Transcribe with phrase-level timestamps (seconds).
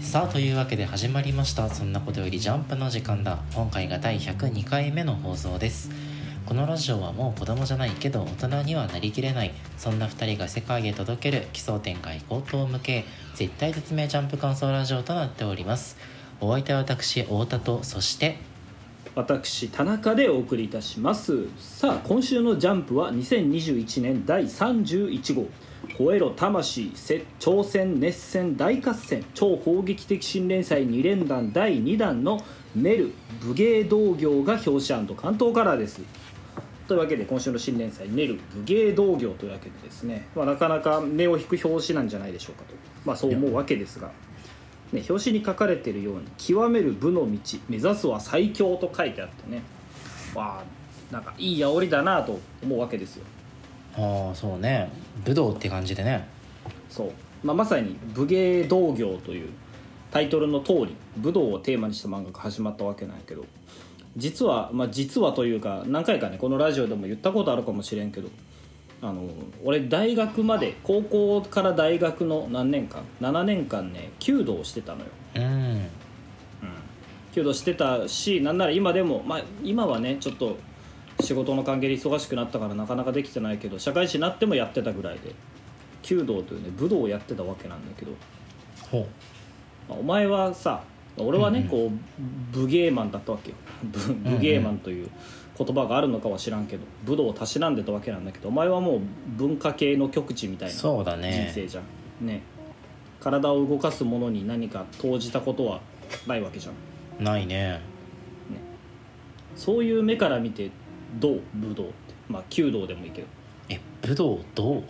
[0.00, 1.68] さあというわけで始まりました。
[1.68, 3.42] そんなことよりジャンプの時間だ。
[3.54, 5.90] 今回が第102回目の放送です。
[6.46, 9.52] このラジオはもう子供じゃないけど大人にはなりきれない。
[9.76, 15.96] そんな2人が世界へ届ける奇想天外高等向け絶対絶命ジャンプ感想ラジオとなっております。
[16.40, 18.36] お相手は私太田とそして
[19.16, 21.46] 私田中でお送りいたします。
[21.56, 25.46] さあ今週の「ジャンプ」は2021年第31号
[25.96, 26.90] 「吠えろ魂
[27.38, 29.24] 挑戦熱戦大合戦。
[29.32, 32.40] 超攻撃的新連載2連弾第2弾」の
[32.74, 36.00] 「メル武芸道業」が表紙関東カラーです。
[36.88, 42.74] というわけで今週の新連載「ネル武芸道業」というわけでですね、まあ、なかなか目を引く表紙なんじゃないでしょうかと、
[43.04, 44.10] まあ、そう思うわけですが。
[44.94, 49.62] ね、表紙に書かれているように「極める武の道目指すは最強」と書いてあってね。
[50.34, 53.24] わあなんかいい煽りだなと思うわけですよ。
[53.96, 54.90] ああそうね。
[55.24, 56.26] 武道って感じでね。
[56.88, 57.10] そう、
[57.42, 59.48] まあ、まさに武芸道業という
[60.10, 63.44] タイトルの通り武道をテーマにした漫画が始まったわけなんやけど。
[64.16, 68.28] 実はまあ実はというか何回かねこのラジオでも言ったことあるかもしれんけど
[69.04, 69.28] あの
[69.62, 75.42] 俺大学まで高校から大学の何年間？7年間ね弓道をしてたのよ、うん。
[75.42, 75.86] うん、
[77.34, 80.56] 弓道してたしなんなら今でも、まあ、今はねちょっと
[81.20, 85.34] 仕事の関係で忙しくなったからなかなかできてないけど社会人になってもやってたぐらいで
[86.02, 88.12] 弓道というね武道をやってたわけなんだけど、
[88.90, 89.06] ほう。
[89.86, 90.82] まあお前はさ
[91.18, 93.56] 俺はね、うんうんこう武芸マンだったわけよ。
[93.84, 95.10] 武武芸マンという
[95.56, 99.00] 言葉があるのかは知らんけど武道をたしなんでたわけなんだけどお前はもう
[99.36, 101.44] 文化系の極地みたいなそうだね。
[101.52, 101.80] 人生じゃ
[102.22, 102.26] ん。
[102.26, 102.42] ね。
[103.20, 105.80] 体を動かすものに何か投じたことは
[106.26, 106.72] ないわけじゃ
[107.20, 107.24] ん。
[107.24, 107.80] ないね。
[109.56, 110.70] そういう目から見て
[111.20, 111.40] どう？
[111.54, 111.92] 武道って。
[112.28, 113.28] まあ弓道でもいいけど。
[113.68, 114.82] え武道どう？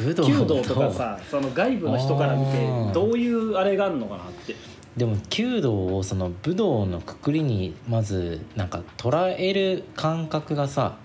[0.02, 4.54] 武道弓道とかさその外部の人から見てどういうあれがあるのかなって
[4.96, 10.96] でも弓道をその武道のくくりにまずなんか捉える感覚がさ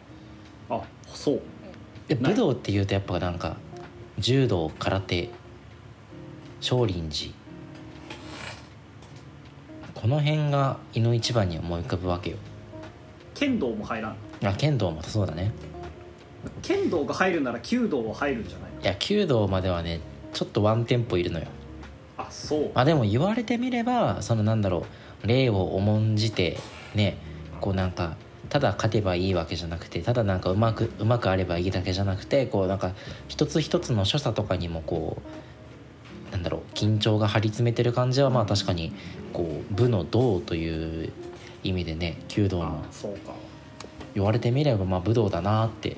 [0.70, 1.42] あそう。
[2.16, 3.58] 武道っていうとやっぱなんか
[4.18, 5.30] 柔道空手
[6.62, 7.36] 少林寺。
[9.94, 12.38] この辺が胃の一番に思い浮かぶわけよ。
[13.34, 15.52] 剣道も入らんあ剣道もそうだね。
[16.62, 18.82] 剣道が入るなら弓道は入るんじゃないの？
[18.82, 20.00] いや弓道まではね
[20.34, 21.48] ちょっとワンテンポいるのよ
[22.18, 22.72] あそう。
[22.74, 24.86] まあでも言われてみればそのなんだろ
[25.24, 26.58] う礼を重んじて
[26.94, 27.18] ね
[27.62, 28.16] こうなんか
[28.50, 32.94] ただ勝てばいいわけじゃなくてただなんかうまくうまくあればいいだけじゃなくてこうなんか
[33.28, 35.18] 一つ一つの所作とかにもこ
[36.30, 38.94] うなんだろう緊張が張り詰めてる感じはまあ確かに
[39.34, 41.12] こう武の道という
[41.64, 43.34] 意味でね弓道あもそうか。
[44.14, 45.97] 言われてみればまあ武道だなって。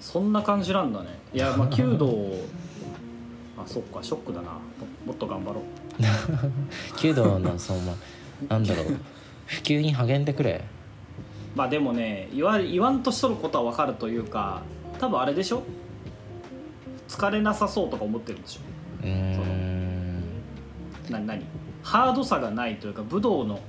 [0.00, 1.08] そんな感じなんだね。
[1.34, 2.06] いやまあ弓道
[3.58, 4.50] あそっかショックだな。
[4.50, 4.58] も
[5.06, 5.64] もっと頑張ろう。
[7.00, 8.86] 弓道のそのまあなんだろう。
[9.46, 10.62] 普及に励んでくれ。
[11.54, 14.62] まあでもね言わ言わんとしとることは分かるというか
[14.98, 15.62] 多分あれでしょ？
[17.08, 18.60] 疲れなさそうとか思ってるんでしょ？
[19.04, 20.22] うーん。
[21.08, 21.42] な何？
[21.82, 23.60] ハードさがないというか武道の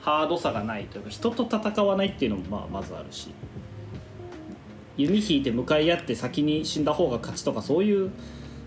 [0.00, 3.28] ハードさがないというか人と戦わないっていうのもまあまずあるし。
[4.96, 8.12] 弓引いて向かい合って先に死んだ方が勝ちとかそういう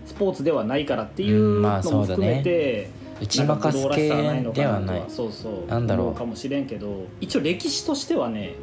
[0.08, 2.88] スポーツではないからっていうのも含めて、
[3.20, 4.08] 打ち負かす系
[4.54, 5.04] ではない。
[5.08, 6.06] そうそうなんだろう。
[6.08, 8.54] 思かもしれんけど一応歴史としてはね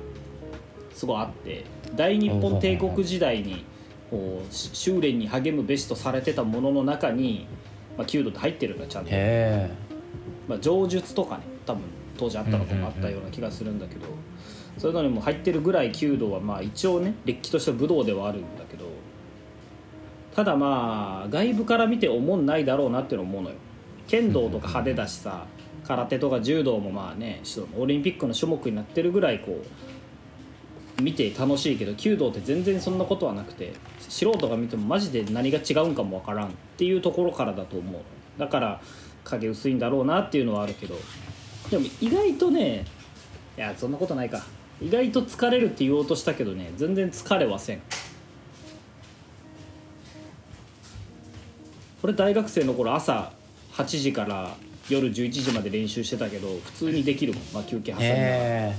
[0.95, 3.63] すごいあって大日本帝国時代に
[4.09, 7.47] こうし修練に励むべしとされてたものの中に、
[7.95, 9.11] まあ、弓道って入ってるんだちゃんと、
[10.47, 11.83] まあ、上術とかね多分
[12.17, 14.07] 当時あったのかもあったような気がするんだけど、
[14.79, 18.64] そういうのにも入ってるぐらい弓道はまあ一応ねれっきとした武道ではあるんだ
[20.35, 23.55] ただまあ外部から見て思んないだろうなっていうの思うのよ。
[24.07, 25.45] 剣道とか派手だしさ
[25.87, 29.61] 空手とか柔道もまあねしオリンピックの種目になってるぐらいこ
[30.99, 38.01] う見て楽しいけど弓道って全然そんなことはなくて素人が見てもマジで何が違うんかもわからんっていうところからだと思う
[38.39, 38.81] だから
[39.23, 40.95] 影薄いんだろうなっていうのはあるけど。
[41.69, 42.85] でも意外とね
[43.57, 44.43] いやそんなことないか。
[44.81, 47.81] 意外と疲れるって言おうとしたけどね全然疲れはせん
[52.05, 53.31] 俺大学生の頃朝
[53.73, 54.55] 8時から
[54.89, 58.25] 夜11時まで練習してたけど普通にできるもん、まあ、休憩挟みながら。
[58.25, 58.75] へえ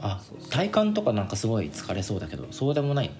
[0.00, 3.10] あ体幹とかなんかすごい疲れそうだけどそうでもない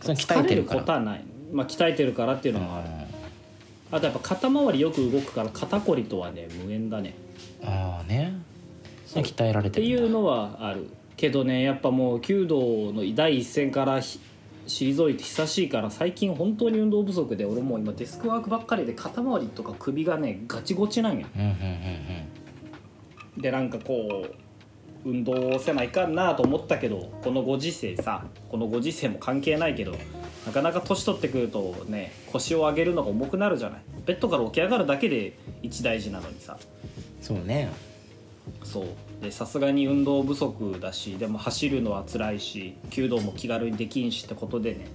[0.00, 2.88] それ鍛えてるか疲れることらはない、まあ、鍛えてるからっていうのもある。
[3.90, 7.16] あとやっぱ肩周りよく動くから肩こりとはね無縁だね。
[7.64, 8.34] ああね。
[9.08, 10.02] 鍛えられっててるんだ。
[10.04, 10.86] いうのはある。
[11.16, 14.20] けどねやっぱもう弓道の第一線からひ
[14.66, 21.26] 退いて久しいから最近本当に運動不足で俺もう今デスクワークばっかりで肩周りとか首がねガチゴチなんよ。
[21.36, 21.54] うんうんうん
[23.36, 24.26] でなんかこ
[25.04, 29.92] う運動せないかんなと思ったけどこのご時世さこのご時世も関係ないけど
[30.46, 33.82] なかなか年取ってくるとね腰を上げるのが重くなるじゃない。
[34.06, 36.58] ベッドから起き上がるだけで一大事なのにさ。
[37.20, 37.70] そうね。
[38.62, 38.84] そう。
[38.84, 38.92] で
[39.30, 44.86] さすがに運動不足だしでも走るのは辛いし弓道も気軽にできんしってことでね。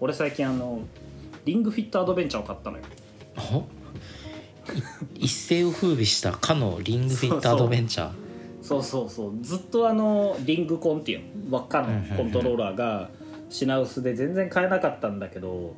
[0.00, 0.80] 俺最近あの
[1.44, 2.84] リングフィットアドベンチャーを買ったのよ。
[5.14, 8.12] 一世を風靡したかのリングフィットアドベンチャー？
[8.62, 9.32] そうそうそう。
[9.42, 13.10] ずっとあのリングコンっていうの輪っかのコントローラーが
[13.50, 15.74] 品薄で全然買えなかったんだけど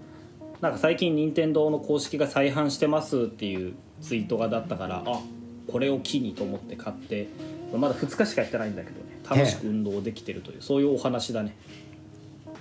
[0.61, 5.21] なんか最近任天堂の公式が再販してますっていうツイートがだったからあ
[5.67, 7.27] これを機にと思って買って
[7.75, 9.07] まだ2日しかやってないんだけどね。
[9.29, 11.57] 楽しく運動できてるというそういうお話だね。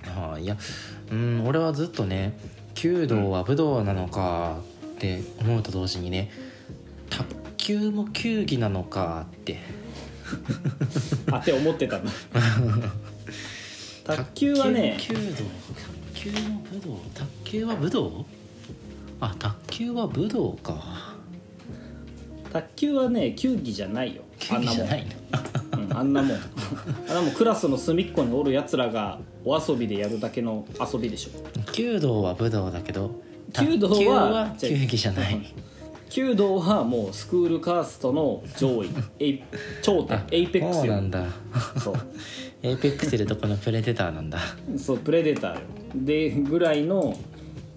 [0.04, 0.56] はあいや
[1.10, 2.38] うん俺はずっとね
[2.74, 6.30] 弓道は武道なのかって思うと同時にね
[7.10, 7.24] 卓
[7.56, 9.58] 球も球技なのかって。
[11.30, 12.10] あって思ってたんだ
[14.04, 15.44] 卓球はね卓球弓道
[16.14, 18.26] 卓球も武道卓球は武道？
[19.20, 21.14] あ卓球は武道か。
[22.52, 25.06] 卓球はね球技じゃないよ球技じゃない
[25.74, 25.92] のうん。
[25.96, 26.36] あんなもん。
[27.08, 31.30] あんなもんクラスの隅っこにおるやつらがお遊びでやるだけの遊びでしょ。
[31.72, 33.20] 弓道は武道だけど
[33.52, 35.54] 弓道はじゃない。
[36.10, 38.90] 弓道はもうスクールカーストの上位。
[39.18, 39.42] エイ
[39.82, 40.22] 頂点。
[40.30, 40.82] エイペックスよ。
[40.82, 41.26] そうなんだ。
[41.82, 41.94] そう。
[42.62, 44.38] エイペックスでとこのプレデターなんだ。
[44.78, 45.60] そうプレデターよ。
[45.94, 47.16] でぐらいの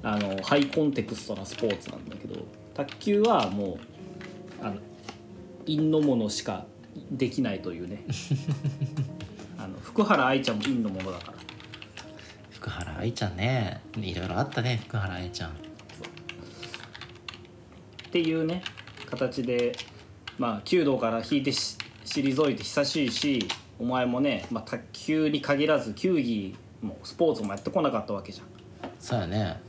[0.01, 2.35] あのハイコンテクストなスポーツなんだけど
[2.73, 3.88] 卓球はもう
[5.65, 6.65] 陰のものしか
[7.11, 8.03] できないというね。
[9.57, 11.37] あの福原愛ちゃんも陰のものだから。
[12.51, 13.81] 福原愛ちゃんね。
[13.97, 15.51] いろいろあったね福原愛ちゃん。
[15.51, 15.53] っ
[18.11, 18.63] ていうね
[19.05, 19.75] 形で
[20.37, 23.47] まあ弓道から引いてし退いて久しいし
[23.77, 28.47] お前もね、まあ、卓球に限らず球技もスポーツもやってこなかったわけじゃん。
[28.99, 29.61] そうやね。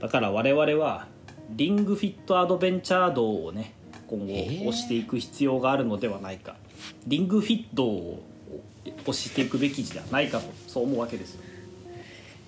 [0.00, 1.06] だから我々は
[1.50, 3.74] リングフィットアドベンチャー道をね
[4.08, 6.56] 今後えー推していく必要があるのではないか、
[7.06, 8.22] リングフィットを
[9.04, 11.42] 推していくべきではないかとそう思うわけですよ。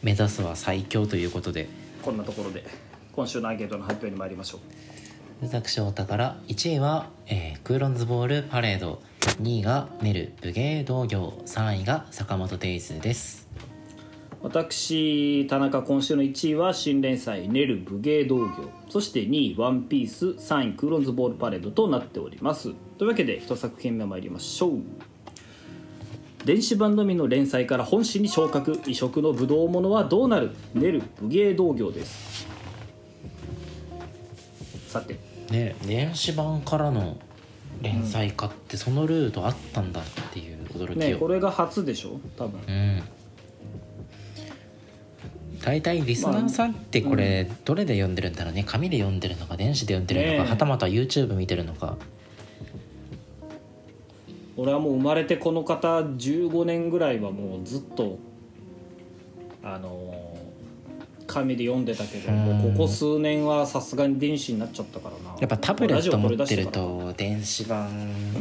[0.02, 1.68] 目指すは最強ということで。
[2.02, 2.64] こんなところで
[3.12, 4.60] 今週のアンケートの発表に参りましょう。
[5.42, 9.02] 私太田から1位は、えークーロンズボールパレード。
[9.42, 13.46] 2位がネル武芸道業3位が坂本デイズです
[14.42, 22.70] 私田中今週の1位は新連載「ネル武芸道業」そして2位「ワンピース3位「クーロンズボールパレード」となっております。
[22.96, 24.80] というわけで一作品目参りましょう。
[26.46, 30.52] 電子版のみの連載から本誌に昇格異色の武道ものはどうなる？
[30.74, 32.46] ネル武芸道業です。
[34.88, 35.18] さて。
[35.50, 37.18] ね電子版からの
[37.82, 42.18] 連載化ってそのルートあったんだっていう驚きよ、ねこれが初でしょ？
[42.38, 42.58] 多分。
[42.66, 43.02] うん
[45.64, 48.64] 大体リスナーさんってこれどれで読んでるんだろうね？
[48.66, 50.50] 紙で読んでるのか電子で読んでるのか、ねえ。
[50.50, 51.96] はたまた YouTube 見てるのか。
[54.56, 58.18] 俺はもう生まれてこの方15年ぐらいはもうずっと
[59.62, 60.40] あのー
[61.26, 65.36] 紙で読んでたけどもうここ数年はさすがに電子になっちゃったからな。
[65.38, 67.88] やっぱタブレット持ってると電子版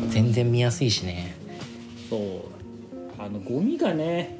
[0.09, 1.35] 全然見やすいしね、
[2.09, 2.19] そう。
[3.19, 4.38] あのゴミがね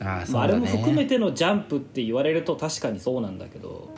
[0.00, 3.94] ああそまあ、あれも含めてのジャンプって言われると確かにそうなんだけど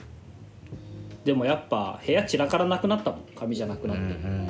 [1.25, 4.49] でもやっぱ部屋散らからなくなったもん紙じゃなくなって、うん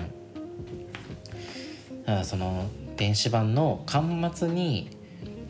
[2.06, 2.18] うん。
[2.20, 4.90] あその電子版の巻末に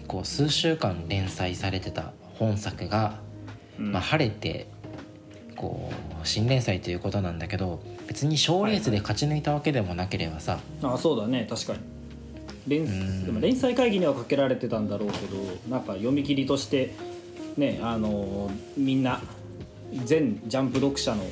[0.06, 3.18] こう数週間連載されてた本作が、
[3.78, 3.92] うん。
[3.92, 4.68] まあ、晴れて
[5.56, 11.80] こう新連載ということなんだけど別に賞レースで勝ち抜いたわけでもなければさ、ああそうだね確かに
[12.68, 13.24] 連ん。
[13.24, 15.36] でも連載会議にはかけられてたんだろうけど
[15.68, 16.94] なんか読み切りとして
[17.56, 19.20] ねあのみんな
[20.04, 21.24] 全ジャンプ読者の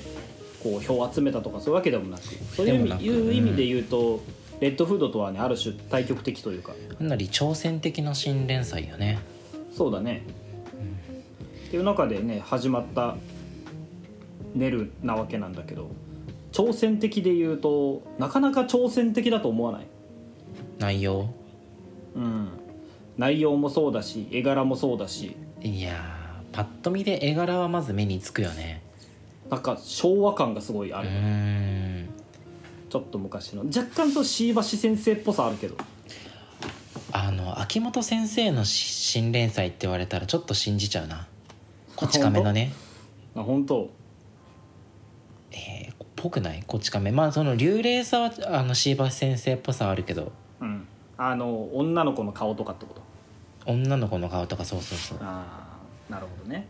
[0.62, 2.22] こう票を集めたとかそういうわけでもなく
[2.54, 4.20] そういう意味で言うと、
[4.60, 6.72] レッドフードとはねある種対極的というか。
[6.72, 9.18] かなり挑戦的な新連載よね。
[9.76, 10.22] そうだね、
[11.66, 13.16] っていう中でね始まった
[14.54, 15.90] ネルなわけなんだけど
[16.50, 19.86] 挑戦的で言うとなかなか挑戦的だと思わない？
[20.78, 21.28] 内容。
[22.14, 22.49] うん。
[23.16, 25.37] 内容もそうだし絵柄もそうだし。
[25.62, 28.83] いやーパッと見で絵柄はまず目につくよね。
[29.50, 31.09] なんか昭和感がすごいあうる、
[32.90, 33.64] ちょっと昔の。
[33.64, 35.76] 若干そう椎橋先生っぽさあるけど。
[37.12, 41.26] あの秋元先生のし新連載って言われたらちょっと信じちゃうな。
[41.95, 42.73] こち亀のね。
[43.35, 43.90] あ本当？
[45.52, 46.62] えー、ぽくない？
[46.66, 47.12] こち亀。
[47.12, 50.23] まあその幽霊さはあの椎橋先生っぽさはあるけど。
[50.23, 50.30] うん
[51.18, 53.02] あの女の子の顔とかってこと？
[53.70, 55.18] 女の子の顔とかそうそうそう。
[55.23, 56.68] ああなるほどね。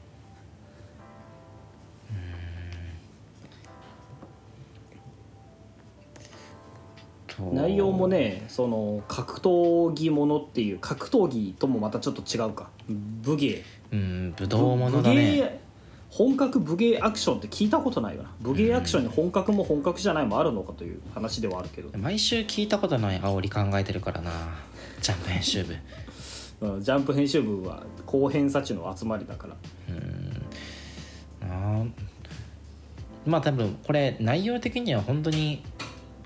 [7.37, 12.71] そう内容もねその格闘技ものっていう格闘技ともまたちょっと違うか。
[12.89, 13.63] 武芸。
[13.93, 15.61] うん武道ものだね
[16.17, 18.31] 本格武芸アクションって聞いたことないよな。
[18.41, 24.31] 武芸アクションに本格も本格じゃないもあるのかという話ではあるけど、毎週聞いたことない煽り考えてるからな。
[25.03, 25.77] ジャンプ編集部。
[26.63, 29.57] うんジャンプ編集部は高偏差値の集まりだから。
[31.43, 31.91] あー。
[33.27, 35.63] まあ多分これ内容的には本当に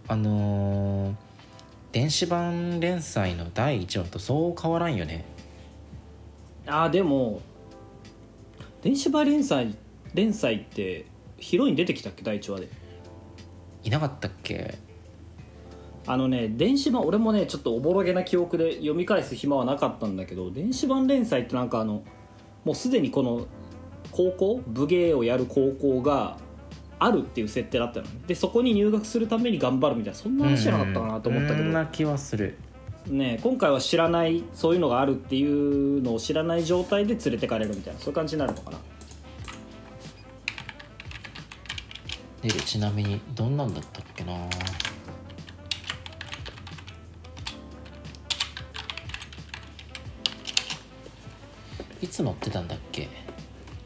[0.07, 1.15] あのー
[1.91, 5.25] 電子版連載の第1話とそう変わらんよね。
[6.69, 7.41] あーでも
[8.83, 9.77] 電子版連載
[10.15, 11.07] 連載って
[11.39, 12.69] ヒロイン出てきたっけ第1話で。
[13.83, 14.79] いなかったっけ？
[16.07, 22.03] あのね電子版俺もねちょっとおぼろげな記憶で読み返す暇はなかったんだけど電子版連載ってなんかあの
[22.65, 23.47] もうすでにこの
[24.11, 24.63] 高校？
[24.67, 26.39] 武芸をやる高校が
[26.99, 28.21] あるっていう設定だったのね。
[28.27, 32.57] でそこに入学するために頑張るみたいなそんな話じゃなかったかなと思ったけど、うんそんな気はする
[33.07, 35.45] ね今回は知らないそういうのがあるってい
[35.99, 38.79] うのを知らない状態で連れてかれるみたいなそういう感じになるのかな？
[42.43, 44.33] でちなみにどんなんだったっけな
[52.01, 53.09] 「いつ載ってたんだっけ？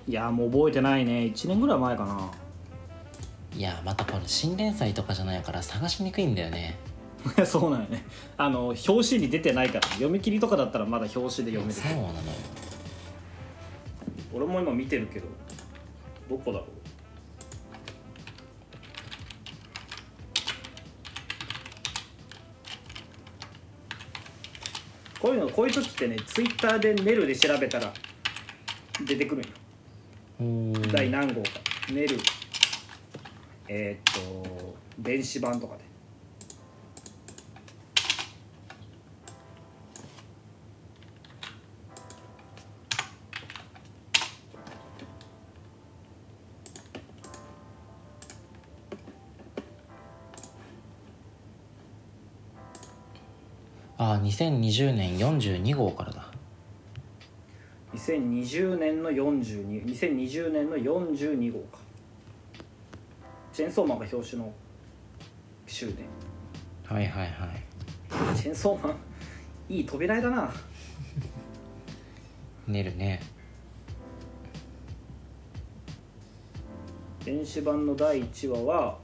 [0.07, 1.33] いやもう覚えてないね。
[1.35, 2.31] 1年ぐらい前かな。
[3.57, 6.77] いやまたこれ新連載とかじゃないから探しにくいんだよね
[7.47, 8.05] そうなんよね。
[8.37, 11.73] あの表紙に出てないから読み切りとかだったらまだ表紙で読める。
[11.73, 12.13] そうなのよ。
[14.33, 15.27] 俺も今見てるけど
[16.29, 16.69] どこだろう。
[25.19, 27.95] こういうのこういう時ってねツイッターでネルで調べたら
[29.07, 29.43] 出てくる
[30.39, 30.83] んよ。
[30.93, 31.49] 第何号か。
[31.91, 32.19] ネル。
[33.67, 35.84] えーっと電子版とかで
[54.13, 56.31] あ2020年42号からだ。
[57.95, 61.79] 2020年の42 2020年の42号か。
[63.51, 64.53] チェーンソーマンが表紙の
[65.67, 65.95] 週で
[66.85, 68.37] はいはいはい。
[68.37, 68.97] チェーンソーマン
[69.71, 70.53] いい扉絵だな。
[72.69, 73.23] 寝るね。
[77.25, 78.99] 電子版の第1話は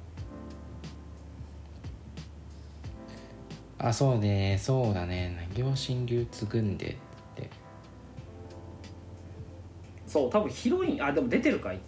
[3.82, 4.58] あそうね。
[4.60, 5.48] そうだね。
[5.54, 6.90] 両親流継ぐんでっ
[7.34, 7.48] て。
[10.06, 11.80] そう多分ヒロインあでも出てるかい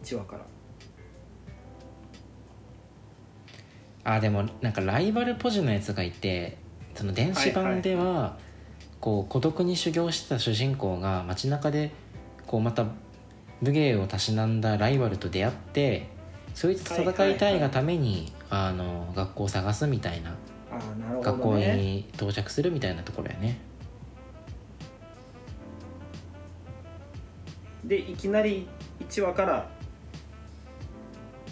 [0.00, 0.46] ？1話から。
[4.04, 6.56] あでもなんかライバルポジのやつがいて
[6.94, 8.38] その電子版では
[9.00, 11.90] こう孤独に修行してた主人公が街中で
[12.46, 12.86] こうまた
[13.60, 16.08] 武芸をたしなんだライバルと出会って
[16.54, 20.30] そいつと戦いたいがためにあの学校を探すみたいな。
[20.30, 20.34] あ
[20.74, 23.58] あなるほ学校どねに到着するみたいなところやね。
[27.84, 28.68] でいきなり
[29.00, 29.70] 1話から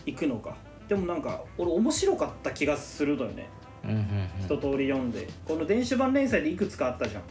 [0.06, 0.56] 行くのか。
[0.88, 3.48] でもなんか俺面白かった気がするのよね。
[3.84, 4.44] うんうんうん。
[4.44, 5.28] 一通り読んで。
[5.46, 7.22] この電子版連載でいくつかあったじゃん。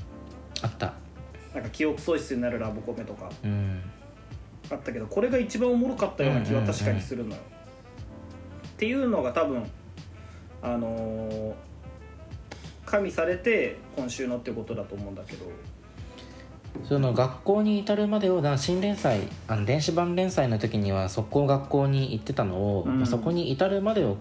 [0.62, 0.94] あった。
[1.54, 3.30] なんか記憶喪失になるラブコメとか。
[3.44, 3.82] うん。
[4.70, 7.42] あったけどこれが一番おもろかったような気は確かにするのよ、
[8.78, 9.64] っていうのが多分
[10.62, 11.54] あのー
[12.86, 15.46] 加味されて今週のってことだと思うんだけど。
[16.88, 23.00] その学校に至るまでをな新連載あの電子版連載の時には速攻学校に行ってたのを、うん。
[23.00, 24.16] まあそこに至るまでを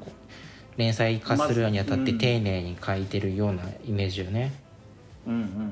[0.76, 4.52] 連載化するにあたって丁寧に書いてるようなイメージよね、
[5.26, 5.70] うんうんうんうんうん。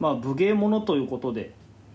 [0.00, 1.52] まあ武芸者ということで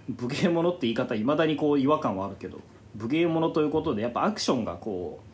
[0.07, 2.59] 武芸者って言い方いまだにこう違和感はあるけど
[2.95, 5.25] 武芸者ということでやっぱアクションがこう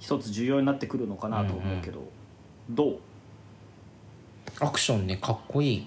[0.00, 2.02] 一つ重要になってくるのかなと思うけど、
[2.70, 2.98] どう？
[4.60, 5.86] アクションねかっこいい。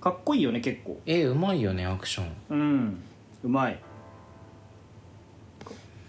[0.00, 1.00] かっこいいよね結構。
[1.06, 2.32] 絵うまいよねアクション。
[2.50, 3.02] うん
[3.44, 3.78] うまい。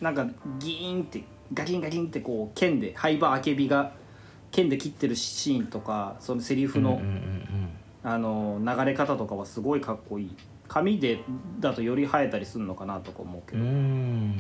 [0.02, 0.26] なんか
[0.60, 3.94] ギーンってガキンガキンってこう剣で灰場あけびが
[4.52, 7.70] 剣で切ってるシーンとかそのセリフのうんうんうん。
[8.02, 10.36] あの流れ方とかはすごいかっこいい
[10.70, 11.20] 紙で
[11.60, 14.38] だとより映えたりするのかなとか思うけうど、ん。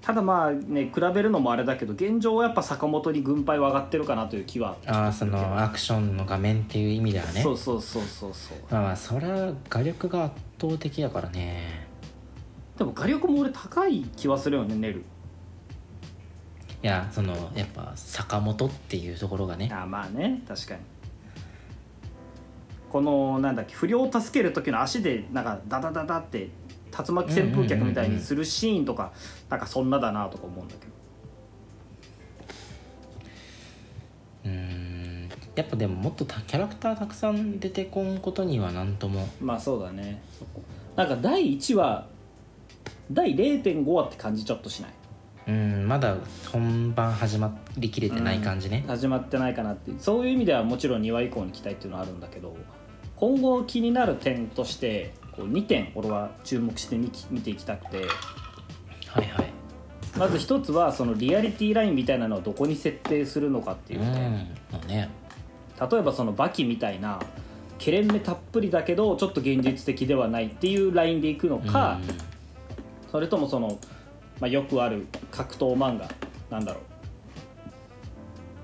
[0.00, 7.42] ただまあね比べるのもあれだけど現状はやっぱ坂本に軍配は上がってるかなという気はああそのアクションの画面っていう意味ではね。
[7.42, 8.58] そうそうそうそうそう。
[8.70, 11.86] まあまあそれは画力が圧倒的だからね。
[12.78, 15.00] でも画力も俺高い気はするよねネル。
[16.82, 19.70] いやそのやっぱ坂本っていうところがね。
[19.70, 20.80] あまあね確かに
[22.90, 26.48] このなんだっけ不良を助ける時の足でなんかダダダダって
[26.90, 29.12] 竜巻旋風脚みたいにするシーンとか
[29.48, 30.92] なんかそんなだなとか思うんだけど。
[34.44, 35.28] うーん。
[35.54, 39.28] やっぱでももっとたキャラクターたくさん出てこんことには何とも。
[39.40, 40.22] まあそうだね。
[40.96, 42.08] なんか第1話
[43.12, 44.90] 第0.5話って感じちょっとしない？
[45.48, 45.86] うん。
[45.88, 46.16] まだ
[46.52, 52.56] 本番始まりきれてない感じね、始まってないかなってそういう意味ではもちろん2話以降に期待っていうのはあるんだけど
[53.20, 57.10] 今後気になる点としてこう2点俺は注目して見
[57.42, 58.06] ていきたくて。
[59.08, 59.52] はいはい。
[60.16, 65.10] まず一つはそのリアリティラインみたいなのをどこに設定するのかっていううね。
[65.90, 67.20] 例えばそのバキみたいな
[67.78, 71.98] ケレン目たっぷりだけどちょっと現実的ではないっていうラインでいくのか、
[73.10, 73.78] それともその、
[74.40, 76.08] まあ、よくある格闘漫画
[76.50, 76.80] なんだろ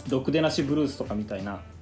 [0.09, 1.61] う「ろくでなしブルース」とかみたいな「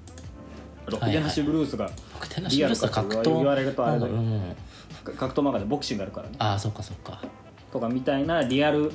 [0.91, 4.19] ろくでなしブルース」が僕手なしブルースは格闘言われるとあれだけど。
[4.19, 4.57] うん
[5.05, 6.37] 格闘漫画でボクシングあるからね。
[6.39, 7.21] ああそっかそっか。
[7.71, 8.93] とかみたいなリアル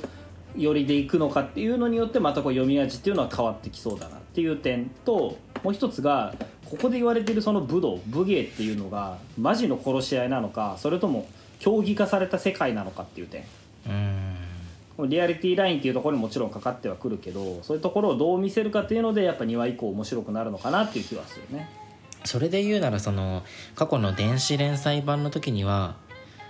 [0.56, 6.34] 寄りでいくのかっていうのによってまたこう読み味っていうのは変わってきそうだなっていう点ともう一つが
[6.68, 11.28] ここで言われているその武道武芸っていうのがマジの殺し合いなのかそれとも
[11.60, 13.44] 競技化された世界なのかっていう点。
[13.86, 15.08] うん。
[15.08, 21.70] リアリティラインっていうところにもちろんかかってはくるけどそういうところをどう見せるかっていうのでやっぱ2話以降面白くなるのかなっていう気はするね。
[22.24, 23.42] それで言うならその
[23.74, 25.96] 過去の電子連載版の時には、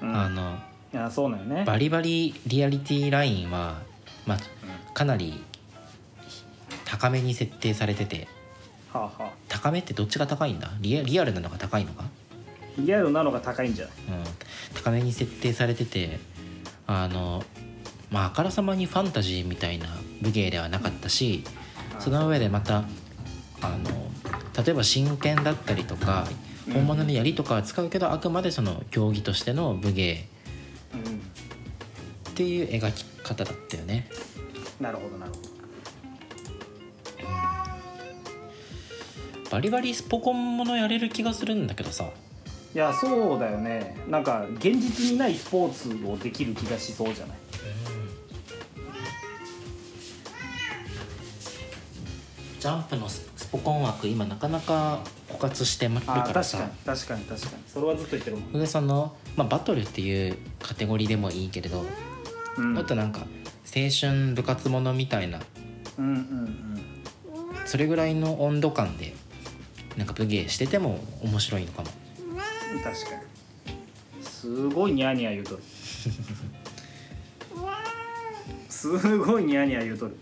[0.03, 0.59] うん、あの
[0.93, 1.65] いやそうなんよね。
[1.65, 3.83] バリバリリアリティラインは、
[4.27, 4.39] まあ、
[4.93, 5.43] かなり
[6.85, 8.27] 高めに設定されてて。
[8.93, 9.31] はあはあ。
[9.49, 10.73] 高めってどっちが高いんだ？
[10.81, 12.05] リアリアルなのが高いのか、
[12.77, 13.95] リアルなのが高いんじゃない？
[14.19, 14.25] うん、
[14.75, 16.19] 高めに設定されてて
[16.89, 17.45] あの
[18.11, 19.87] まああからさまにファンタジーみたいな
[20.21, 21.45] 武芸ではなかったし
[22.01, 22.85] その上でまた
[23.63, 24.11] あの
[24.65, 26.27] 例えば真剣だったりとか
[26.67, 26.73] うん。
[26.75, 30.27] 本物の槍とかは使うけどあくまでその競技としての武芸。
[30.95, 31.21] うん
[32.31, 34.09] っていう描き方だったよね。
[34.81, 35.51] なるほどなるほど。
[39.51, 42.09] バリバリスポコンものやれる気がするんだけどさ。
[42.75, 43.97] いやそうだよね。
[44.09, 47.37] なんか現実にないスポーツをできる気がしそうじゃない？
[52.61, 57.63] ジャンプのススポコン枠今なかなか枯渇してるあー確からさかに確かに確かに。
[57.67, 61.85] それはずっと言ってるもん、でその、まあ、バトルっていうカテゴリーでもいいけれど、
[62.57, 65.41] うん、もっとなんか青春部活ものみたいな。
[65.99, 66.81] うんうんうん。
[67.67, 69.15] それぐらいの温度感で
[69.97, 71.89] なんか武芸してても面白いのかも。
[72.83, 74.25] 確かに。
[74.25, 75.63] すごいニャーニャー言うとる。
[78.69, 80.17] すごいニャーニャー言うとる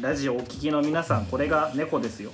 [0.00, 2.30] ラジオお聞きの皆さんこれが猫ですよ。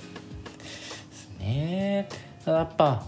[1.39, 2.07] ね。
[2.09, 3.03] えただやっぱ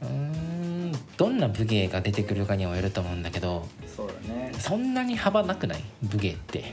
[0.00, 4.52] うーんどんな武芸が出てくるかにもよると思うんだけどそうだね。
[4.58, 5.84] そんなに幅なくない？
[6.02, 6.72] 武芸って。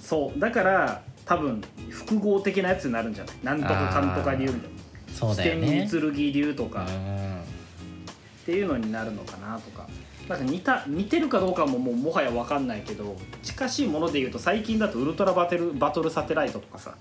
[0.00, 3.36] そうだから多分複合的なやつになるんじゃない？
[3.44, 4.68] なんとかかんとか流みたいな。
[5.14, 5.86] そうだよね。
[5.88, 6.84] 四天剣流とか。
[6.84, 7.40] うん。
[7.40, 9.86] っていうのになるのかなとか
[10.28, 16.94] なんか似た似てるかどうかももうもはや分かんないけど近しいもので言うと最近だとウルトラバトルバトルサテライトとかさ。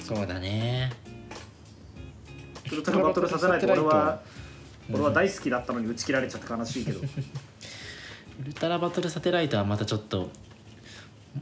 [0.00, 0.92] そうだね。
[2.72, 4.20] ウルトラバトルサテライト俺は
[4.88, 4.94] うん。
[4.96, 7.00] 俺は大好きだったのに打ち切られちゃって悲しいけど。
[8.40, 10.30] ウルトラバトルサテライトはまたちょっと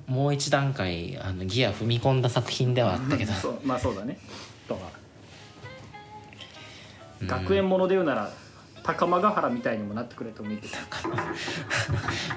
[0.07, 3.33] もう一段階あのギア踏み込んだ作品ではあったけど。
[3.64, 4.19] まあそうだね。
[4.67, 4.81] とか
[7.21, 7.27] うん。
[7.29, 8.33] 学園もので言うなら
[8.88, 10.59] 高間ヶ原みたいにもなってくれてもいい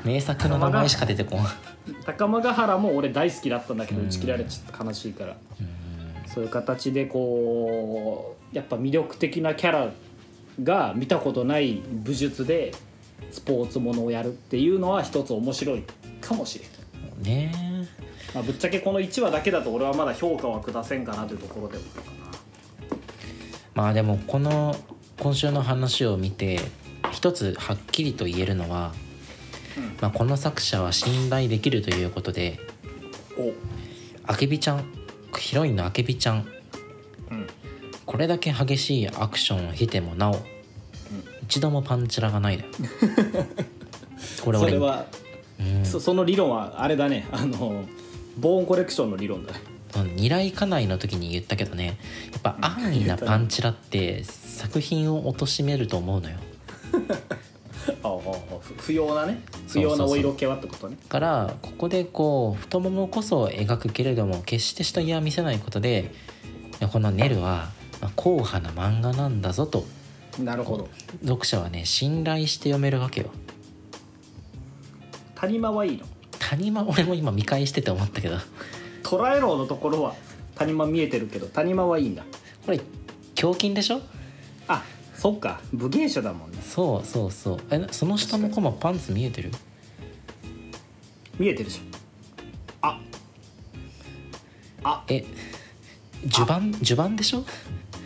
[0.04, 1.46] 名作の名前しか出てこん。
[2.06, 5.38] 高間ヶ原も俺大好きだったんだけど打ち切られちゃって悲しいから。
[5.62, 6.30] うん。
[6.30, 9.92] そういう形でこうやっぱ魅力的なキャラ
[10.62, 12.74] が見たことない武術で
[13.32, 15.84] スポーツものをやるっていうのは一つ面白い
[16.20, 17.88] かもしれない、ね
[18.34, 22.12] まあ、ぶっちゃけこの1話だけだと俺はまだ評価は下せんかなというところではあるか
[23.74, 24.76] まあでもこの
[25.22, 26.60] 今週の話を見て
[27.12, 28.92] 一つはっきりと言えるのは、
[29.78, 29.84] うん。
[30.02, 32.60] まあ、この作者は信頼できるということで
[33.38, 33.54] なお。
[34.26, 34.84] あけびちゃん
[35.38, 36.48] ヒロインのあけびちゃん。
[37.30, 37.48] うん。
[38.08, 40.38] これだけ激しいアクションを経てもなお、
[41.44, 42.70] 一度もパンチラがないだよ。
[44.44, 45.06] これ俺それは、
[45.60, 45.86] うん。
[45.86, 47.28] そその理論はあれだね。
[47.32, 47.86] あの
[48.40, 49.60] ボーンコレクションの理論だね。
[50.16, 52.00] 二来家内の時に言ったけどね。
[52.32, 54.24] やっぱ安易なパンチラって
[54.62, 56.36] 作品を貶めると思うのよ。
[58.04, 58.16] あ
[58.78, 59.42] 不要なね。
[59.68, 60.98] 不要なお色気はってことね。
[61.02, 66.12] だからここでこう太ももこそ描くけれども決して下着は見せないことで
[66.92, 67.70] このネルは
[68.02, 69.84] まあ硬派な漫画なんだぞと。
[70.40, 70.90] なるほど。
[71.26, 73.32] 読者はね信頼して読めるわけよ。
[75.36, 76.06] 谷間はいいの？
[76.38, 78.38] 谷間俺も今見返してて思ったけど。
[79.02, 80.14] トラエローのところは
[80.54, 82.24] 谷間見えてるけど谷間はいいんだ。
[82.64, 82.80] これ
[83.42, 84.02] 胸筋でしょ？
[84.68, 84.84] あ
[85.16, 85.62] そっか。
[85.74, 86.58] 武芸者だもんね。
[86.62, 87.60] そうそうそう。
[87.70, 89.52] えその下のコマパンツ見えてる？
[91.38, 92.92] 見えてるじゃん。
[92.94, 93.00] あ。
[94.84, 95.04] あ。
[95.08, 95.24] え
[96.28, 97.44] 襦袢襦袢でしょ？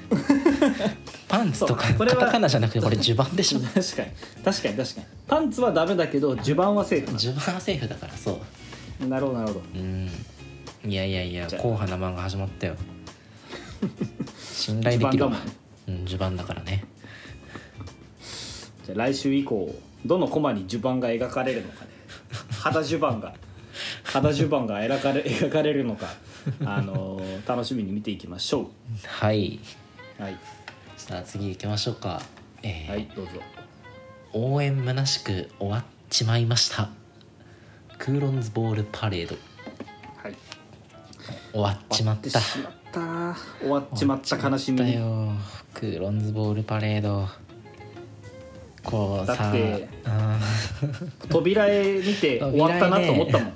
[1.27, 2.19] パンツとかそうこれは。
[2.19, 3.59] カタカナじゃなくてこれ襦袢でしょ？
[3.73, 4.11] 確かに。
[4.43, 5.07] 確かに確かに。
[5.27, 8.39] パンツはダメだけど襦袢はセーフ襦袢はセーフだからそ
[8.99, 9.03] う。
[9.03, 9.61] ななるほどなるほど。
[9.75, 10.09] うん。
[10.85, 12.75] いやいやいや硬派な漫画始まったよ。
[14.37, 15.31] 信頼できるわ
[15.87, 16.83] うん襦袢だからね。
[18.85, 19.73] じゃあ来週以降
[20.05, 21.91] どのコマに襦袢が描かれるのかね。
[22.51, 23.33] 肌襦袢が。
[24.03, 26.07] 肌襦袢が描かれ 描かれるのか。
[26.65, 28.69] あのー楽しみに見ていきましょ
[29.05, 29.59] はい。
[30.19, 30.37] うはい。
[30.97, 32.21] さあ次行きましょうか。
[32.63, 33.31] えーはいどうぞ。
[34.33, 36.89] 応援虚しく終わっちまいました。
[37.97, 39.35] クーロンズボールパレード。
[40.21, 40.35] はい。
[41.51, 44.93] 終わっちまっ終わってしまった終わっちまった悲しみ。
[44.93, 45.31] よ。
[45.73, 47.27] クーロンズボールパレード。
[48.83, 50.39] こうさだってあ
[51.27, 53.47] 扉絵見て 終わったなと思ったもん。
[53.47, 53.53] ー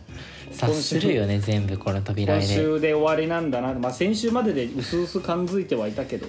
[0.52, 2.54] 察するよね全部この扉今絵で。
[2.56, 6.28] 週で終わりなんだな、まあ、先週まででうすうす感づいてはいたけど。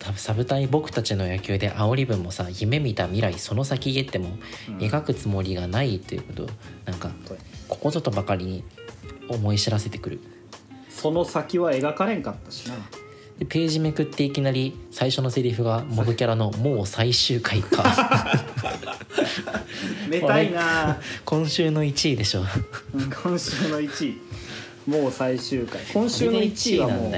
[0.00, 4.36] 多分サブタイ僕たちの野球で煽り文もさ夢見た未来その先へっても
[4.68, 4.78] うん。
[4.78, 6.48] 描くつもりがないということを
[6.84, 7.10] なんか
[7.68, 8.64] ここぞとばかりに
[9.28, 10.20] 思い知らせてくる
[10.94, 12.74] その先は描かれんかったしな。
[13.38, 17.82] でページめくっていきなり最初のセリフがモブキャラの「もう最終回か。
[20.08, 20.98] めたいな。
[21.24, 22.44] 今週の1位でしょ。
[22.94, 24.18] うん今週の1位。
[24.86, 25.80] もう最終回。
[25.92, 27.10] 今週の1位はもう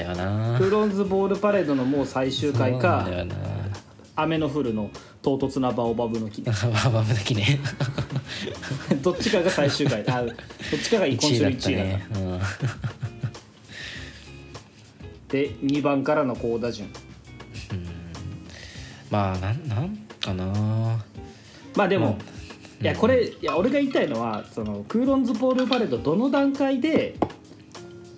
[0.58, 3.06] クーロンズボールパレードのもう最終回か
[4.14, 6.40] 雨の降るの唐突なバオバブの木。
[6.42, 6.52] バ
[6.90, 7.60] バブだけね。
[9.02, 10.02] どっちかが最終回。
[10.08, 10.34] あどっ
[10.82, 12.40] ちかが今1位週のだった1位だからね、うん
[15.28, 16.88] で2番からの高打順。
[19.10, 21.04] まあなんなんかな。
[21.76, 22.18] まあでも、
[22.80, 22.84] うん。
[22.84, 27.14] いやこれいや俺が言いたいのはそのクーロンズボールパレードどの段階で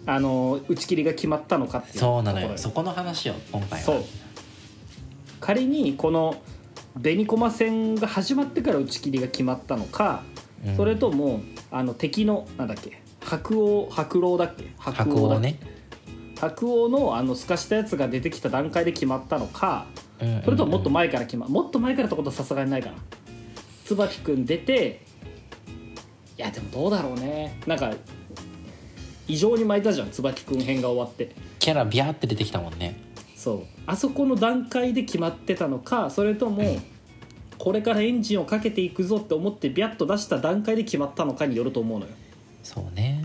[0.05, 2.57] あの打ち切りが決まったのかっていうそうなのよ。
[2.57, 3.85] そこの話よ今回は。
[3.85, 4.05] そう。
[5.41, 6.37] 仮にこの
[7.01, 10.23] 紅駒戦が始まってから打ち切りが決まったのか、
[10.67, 10.77] うん。
[10.77, 11.41] それとも
[11.71, 15.59] あの敵のなんだっけ白王白狼だっけ白だっけ王ね
[16.41, 19.87] 白王のあの透かしたやつが出てきた段階で決まったのか
[20.45, 22.97] それとももっと前から決まもっと前からってことはさすがにないかな。
[23.85, 25.03] 椿くん出て
[26.37, 27.59] いやでもどうだろうね。
[27.67, 27.93] なんか
[29.27, 31.35] 異常に巻いたじゃん椿くん編が終わって。
[31.59, 33.01] キャラビャーって出てきたもんね。
[33.37, 33.63] そう。
[33.87, 36.79] あそこの段階で決まってたのかそれとも
[37.57, 42.13] これからエンジンをかけていくぞって思ってビャッと出した段階で決まったのかによると思うのよ、
[42.63, 43.18] そうね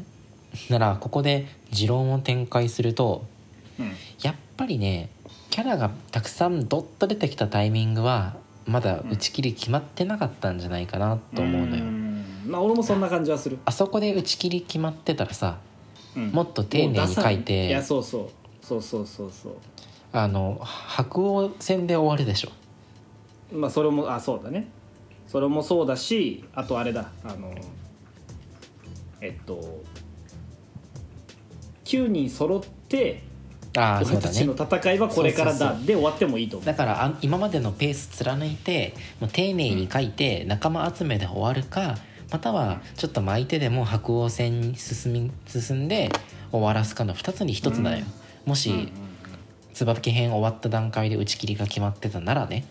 [0.69, 3.26] ならここで持論を展開すると
[3.80, 5.10] うん、やっぱりね
[5.49, 12.26] キャラがたくさんドッと出てきたタイミングはまだ打ち切り決まってなかったんじゃないかなと思うのよ、ん。
[12.47, 15.58] まあ俺もそんな感じはする、あそこで打ち切り決まってたらさ
[16.15, 16.30] うん。
[16.30, 18.30] もっと丁寧に書いていいやそうそう。
[18.65, 19.56] そうそうそうそう
[20.13, 22.52] あの白王戦で終わるでしょ。
[23.52, 24.67] まあそれもあそうだね。
[25.28, 27.12] それもそうだしあとあれだ。
[27.26, 27.54] あの
[29.19, 29.82] えっと
[31.93, 33.21] 9人揃って
[33.75, 35.75] あ俺たちのね戦いはこれからだ。
[35.75, 36.58] で終わってもいいと。
[36.58, 41.97] 思うだからあ今までのペース貫いてもう丁寧に書いて仲間集めで終わるか
[42.32, 46.10] またはちょっと巻いてでも白王戦に進み進んで
[46.51, 48.06] 終わらすかの2つに1つだよ、
[48.45, 48.89] もし、うんうん。
[49.73, 52.65] 椿編終わった段階で打ち切りが決まってたならね。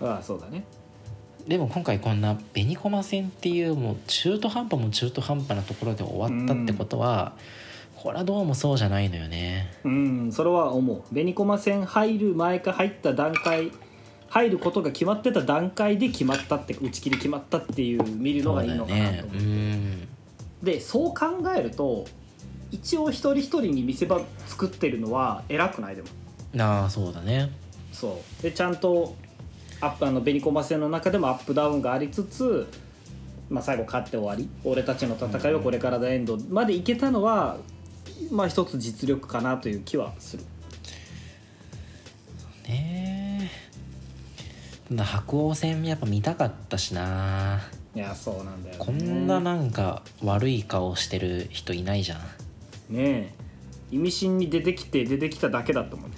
[0.00, 0.64] うんああそうだね。
[1.46, 7.34] でも今回こんな紅駒戦っていうもう中途半端も中途半端なところで終わったってことは、
[8.02, 9.70] これはどうもそうじゃないのよね。
[9.84, 11.02] うんそれは思う。
[11.12, 13.70] 紅駒戦入る前か入った段階
[14.30, 19.36] 入ることが決まってた段階で決まったって打ち切り決まったっていう見るのがいいのかなと思う。
[19.36, 20.08] うん。
[20.62, 22.06] でそう考えると
[22.70, 26.08] 一応一人一人に見せ場作ってるのは偉くないでも。
[26.58, 27.50] ああそうだね。
[27.92, 28.42] そう。
[28.42, 29.14] でちゃんと
[29.82, 32.66] アップあのベニコマ戦の中でもアップダウンがありつつ、
[33.50, 34.48] まあ、最後勝って終わり。
[34.64, 37.58] 俺たちの戦いはこれからだエンドまでいけたのは、
[38.30, 40.44] まあ一つ実力かなという気はする。
[42.68, 43.50] ね
[44.90, 44.96] え。
[44.96, 47.60] 白鸚戦やっぱ見たかったしな。
[47.94, 52.18] いやそうなんだよ、ね、こんななんか悪い顔してる人いないじゃん。
[52.18, 52.24] ね
[52.98, 53.32] え。
[53.90, 56.16] 意味深に出てきて出てきただけだったもんね。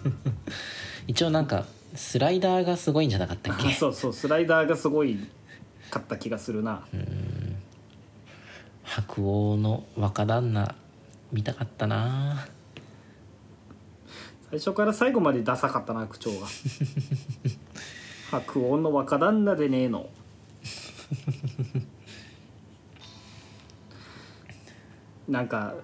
[1.06, 3.72] 一応なんかスライダーがすごいんじゃなかったっけ？
[3.74, 5.18] そうそうスライダーがすごい
[5.90, 6.86] かった気がするな、
[8.84, 10.74] 白鸚の若旦那
[11.32, 12.46] 見たかったな。
[14.50, 16.46] 最初から最後までダサかったな口調が。
[18.30, 20.08] 白鸚の若旦那でねえの。
[25.28, 25.74] なんか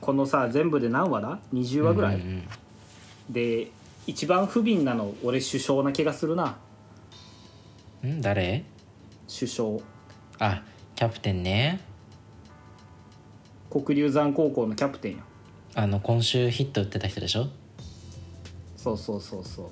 [0.00, 2.42] このさ全部で何話だ？20話ぐらい、うんうん
[3.30, 3.68] で
[4.06, 6.58] 一番不憫なの俺首相な気がするな。
[8.02, 8.20] うん？
[8.20, 8.66] 誰？
[9.34, 9.78] 首相。
[10.38, 10.62] あ
[10.94, 11.80] キャプテンね
[13.80, 15.18] 黒龍山高校のキャプテンや。
[15.76, 17.48] あの今週ヒット打ってた人でしょ？
[18.76, 19.66] そうそうそうそう。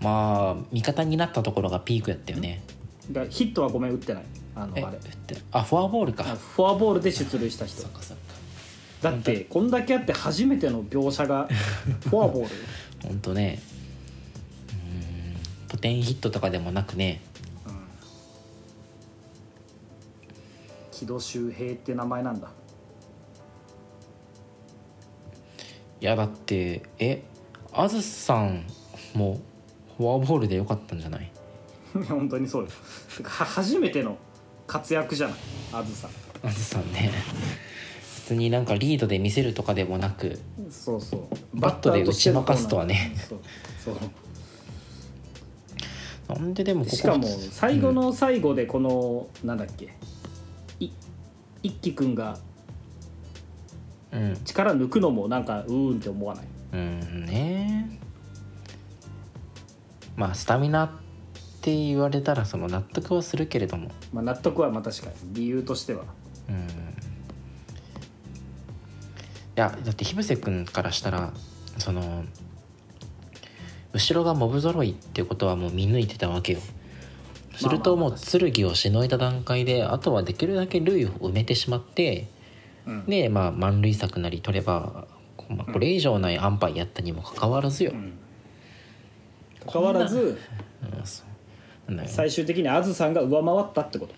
[0.00, 2.62] まあ味方になったところがピークやったよね。
[3.10, 4.24] だヒットはごめん打ってない。
[4.56, 4.96] あのえあれ。
[4.96, 6.24] 打ってあフォアボールか。
[6.30, 7.82] あフォアボールで出塁した人。
[7.82, 8.22] そっかそっか。
[9.02, 11.46] だってこんだけあって初めての描写が
[12.08, 12.48] フォアボール。
[13.08, 13.60] ほんとね。
[14.70, 17.20] うんポテンヒットとかでもなくね
[21.04, 22.48] 木戸周平って名前なんだ。
[26.00, 27.22] いやだってえ
[27.72, 28.64] あずさん
[29.14, 29.40] も
[29.98, 31.30] フォアボールでよかったんじゃない？
[32.08, 32.68] 本当にそうよ。
[33.16, 34.16] て かは初めての
[34.66, 35.36] 活躍じゃない？
[35.74, 36.08] あずさ
[36.42, 37.10] あずさんね。
[38.20, 40.38] 別になんかリードで見せるとかでもなく
[40.70, 41.60] そうそう。
[41.60, 43.12] バットで打ち負かすとはね。
[43.28, 43.38] そう。
[43.84, 43.96] そう。
[46.28, 49.84] なんででもここしかも最後の最後でこの、なんだっけ？
[49.84, 49.88] い
[51.64, 52.38] 一輝くんが
[54.12, 54.38] うん。
[54.44, 56.44] 力抜くのもなんかうーんって思わない？
[56.74, 57.98] うんね
[60.14, 60.90] まあスタミナっ
[61.60, 63.90] て言われたらその納得はするけれども。
[64.12, 65.14] まあ納得はまあ確かに。
[65.32, 66.04] 理由としては。
[66.48, 66.56] うん。
[66.56, 66.60] い
[69.56, 71.32] やだって広瀬君からしたら
[71.78, 72.24] その
[73.92, 76.58] 後ろがモブ揃いってことはもう見抜いてたわけよ
[77.56, 78.14] するともう
[78.52, 82.28] 剣をしのいだ段階であとはできるだけ塁を埋めてしまって
[82.86, 83.06] うん。
[83.06, 88.12] でまあ満塁策なり取れば、こまあこれ以上ない安牌やったにもかかわらずよ、うん。
[89.70, 90.38] 関わらず
[91.88, 94.14] うん最終的にあずさんが上回ったってこと？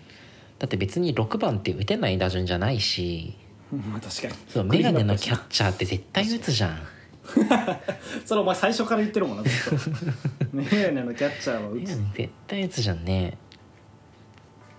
[0.59, 3.35] だって別に6番って打てない打順じゃないし。
[3.71, 4.33] まあ確かに。
[4.47, 6.79] そうメガネのキャッチャーって絶対打つじゃん
[8.25, 9.43] それお前最初から言ってるもんな。
[9.43, 11.97] ずっとメガネのキャッチャーは打つ。
[12.15, 13.37] 絶対打つじゃんね。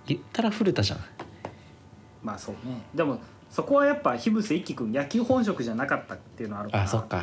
[0.07, 1.01] 言ったら古田じゃん。
[2.23, 2.83] まあそうね。
[2.95, 3.19] でも
[3.51, 6.85] そこはやっぱ樋口一輝君野球本職じゃなかったっていうのはあるから。
[6.85, 7.23] あそっか。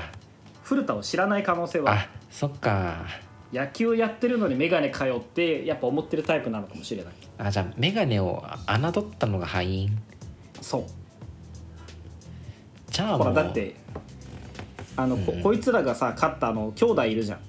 [0.63, 1.93] 古田を知らない可能性は。
[1.93, 3.05] あそっか。
[3.53, 7.13] 野球やってるのに眼鏡通ってやっぱ思ってるタイプなのかもしれない。
[7.37, 9.97] あじゃあメガネを侮ったのが敗因？
[10.61, 10.85] そう。
[12.91, 13.75] じゃあほもうらだって
[14.95, 15.41] あの、こうん。
[15.41, 17.39] こいつらがさ勝ったあの兄弟いるじゃん。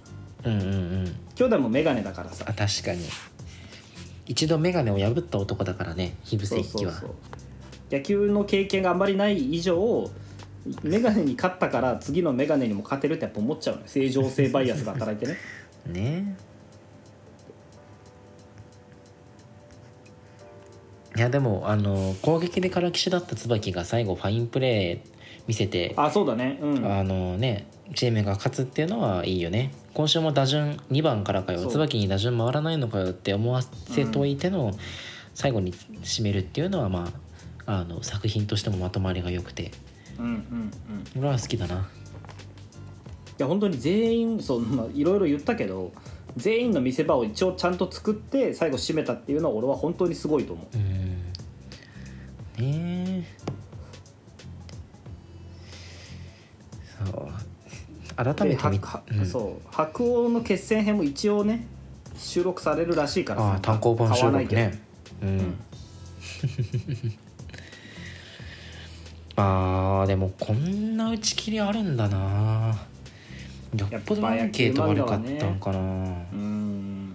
[0.44, 0.72] うんうんう
[1.04, 1.16] ん。
[1.34, 2.44] 兄弟も眼鏡だからさ。
[2.48, 3.04] あ確かに。
[4.26, 6.92] 一度メガネを破った男だからね樋口一輝は。
[7.90, 10.10] 野球の経験があんまりない以上
[10.82, 13.86] 眼鏡に勝ったから次の眼鏡にも勝てるってやっぱ思っちゃうのよ。
[13.88, 15.38] 正常性バイアスが働いてね。
[15.86, 16.36] ね。
[21.16, 25.15] いやでもあの攻撃でからきしだった椿が最後ファインプレー
[25.46, 26.58] 見せてあそうだね。
[26.60, 26.84] うん。
[26.84, 29.72] あのねチームが勝つっていうのはいいよね。
[29.94, 31.66] 今週も打順2番からかよ。
[31.66, 34.72] 椿に打順回らないのかよって思わせといての
[35.34, 37.08] 最後に締めるっていうのはま
[37.66, 39.70] ああの作品としてもまとまりが良くて。
[40.18, 40.38] うんうんうん。
[40.38, 40.72] い
[41.18, 41.88] 俺は好きだな。
[43.38, 45.92] や本当に全員そうまあいろいろ言ったけど
[46.36, 50.76] 全員の見せ場を一応ちゃんと作って最後締めたっていうのは俺は本当にすごいと思う。
[50.76, 50.84] うん。
[52.58, 53.24] ねえ
[58.16, 58.68] 改めでて
[59.18, 59.26] うん。
[59.26, 59.66] そう。
[59.70, 61.66] 白鸚の決戦編も一応ね
[62.16, 64.62] 収録されるらしいからああ単行本収買わないけど。
[64.62, 64.82] 録ね。
[65.22, 65.58] うん、
[69.36, 72.76] あーでもこんな打ち切りあるんだな。
[73.76, 75.82] よっぽどアンケート悪かったんかな、う
[76.36, 77.14] ん。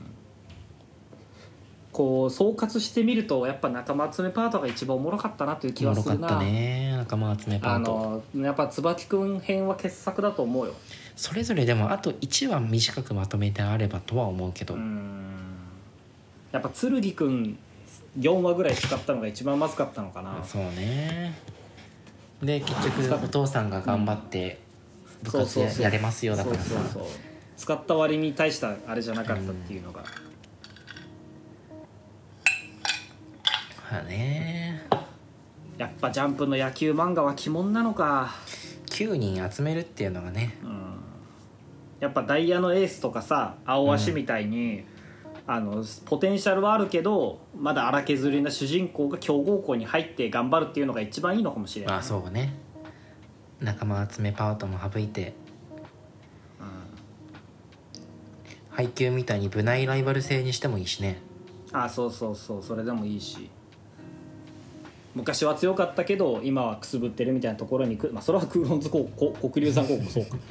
[1.92, 6.28] こう総括してみるとやっぱ仲間集めパートが一番おもろかったなという気おもはするな。
[6.28, 10.74] ろかったね仲間集めパあートのやっぱ椿くん編は傑作だと思うよ。
[11.18, 15.36] それぞれでもあと1話短くまとめてあればとは思うけど、うん。
[16.54, 17.58] やっぱ剣くん
[18.18, 20.42] 4話ぐらい使ったのが一番まずかったのかな。
[20.44, 21.34] そうね。
[22.42, 24.60] で結局お父さんが頑張って
[25.24, 25.84] 部活そうそうそう。
[25.84, 26.64] ややれますよだからさ。
[26.64, 27.04] そうそうそう。
[27.58, 30.04] 使った割に大したあれじゃなかったっていうのが、
[33.84, 34.61] はね
[35.82, 38.36] やっぱジャンプの野球漫画は鬼門なのか。
[38.86, 40.56] 9人集めるっていうのがね。
[40.64, 40.94] うん。
[42.00, 44.84] やっぱダイヤのエースとかさ青足みたいに、
[45.48, 52.54] あのポテンシャルはあるけどまだ荒削りな主人公が強豪校に入って頑張るっていうのが一番いいのかもしれない、まあそうね。
[53.60, 55.34] 仲間集めパートも省いて。
[58.70, 61.20] 配給みたいに部内ライバル制にしてもいいしね。
[61.72, 62.64] あそうそうそう。
[62.64, 63.50] それでもいいし
[65.16, 70.38] 昔は強かったけど今はくすぶってるみたいなところにく、まあ、それはクーロンズ高校こ黒龍山高校そうか。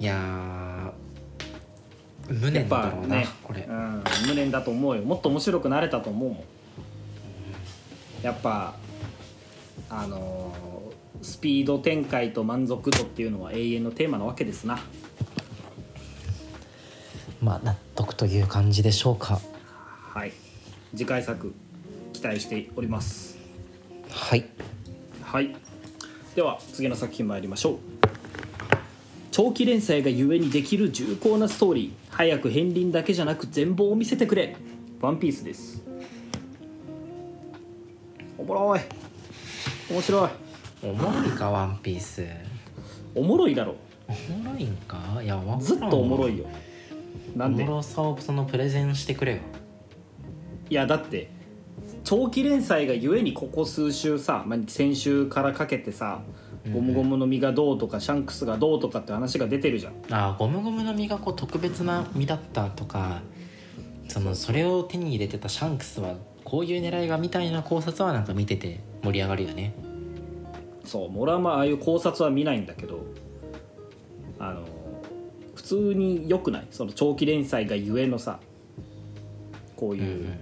[0.00, 3.62] いやー無念だろうな、これ。
[3.68, 5.02] うん、無念だと思うよ。
[5.02, 6.44] もっと面白くなれたと思うもん。
[8.22, 8.74] やっぱ
[9.88, 10.70] あのー
[11.22, 14.78] スピード展開と満足度っていうのは永遠のテーマなわけですな。
[17.42, 19.40] まあ納得という感じでしょうか。
[20.14, 20.32] はい
[20.92, 21.54] 次回作
[22.12, 23.38] 期待しております。
[24.10, 24.44] はい。
[25.22, 25.54] はい。
[26.34, 27.78] では次の作品参りましょう。
[29.30, 31.90] 長期連載がゆえにできる重厚なストーリー。
[32.10, 34.56] 早く片鱗だけじゃなく全貌を見せてくれ。
[35.00, 35.82] ワンピースです。
[38.36, 38.80] おもろい。
[39.90, 40.30] 面白い。
[40.82, 42.26] おもろいかワンピース。
[43.14, 43.76] おもろいだろ。
[44.08, 45.20] おもろいんか？
[45.22, 46.46] いやずっとおもろいよ。
[47.36, 47.62] なんで？
[47.62, 49.38] おもろさをそのプレゼンしてくれよ
[50.70, 51.28] いやだって
[52.04, 56.22] 長期連載がゆえにここ数週さ、まあ、先週からかけてさ
[56.72, 59.94] ゴムゴムの実がどうとかシャンクスがどうとかって話が出てるじゃん。
[60.10, 63.22] あーゴムゴムの実がこう特別な実だったとか
[64.08, 69.74] そのそれを手に入れてたシャンクスはこういう狙いがみたいな考察はなんか見てて盛り上がるよね。
[70.84, 73.04] そう俺はまあああいう考察は見ないんだけど
[74.38, 74.64] あの
[75.54, 76.66] 普通に良くない？
[76.70, 78.38] その長期連載がゆえのさ
[79.76, 80.38] こううんういうん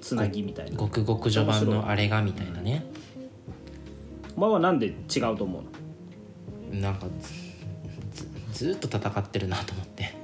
[0.00, 2.84] つなぎみたいな、ごくごく序盤のあれがみたいなね。
[4.36, 5.62] お前はなんで違うと思
[6.70, 6.80] うの？
[6.80, 7.06] なんか
[8.12, 10.14] ずずずっと戦ってるなと思って。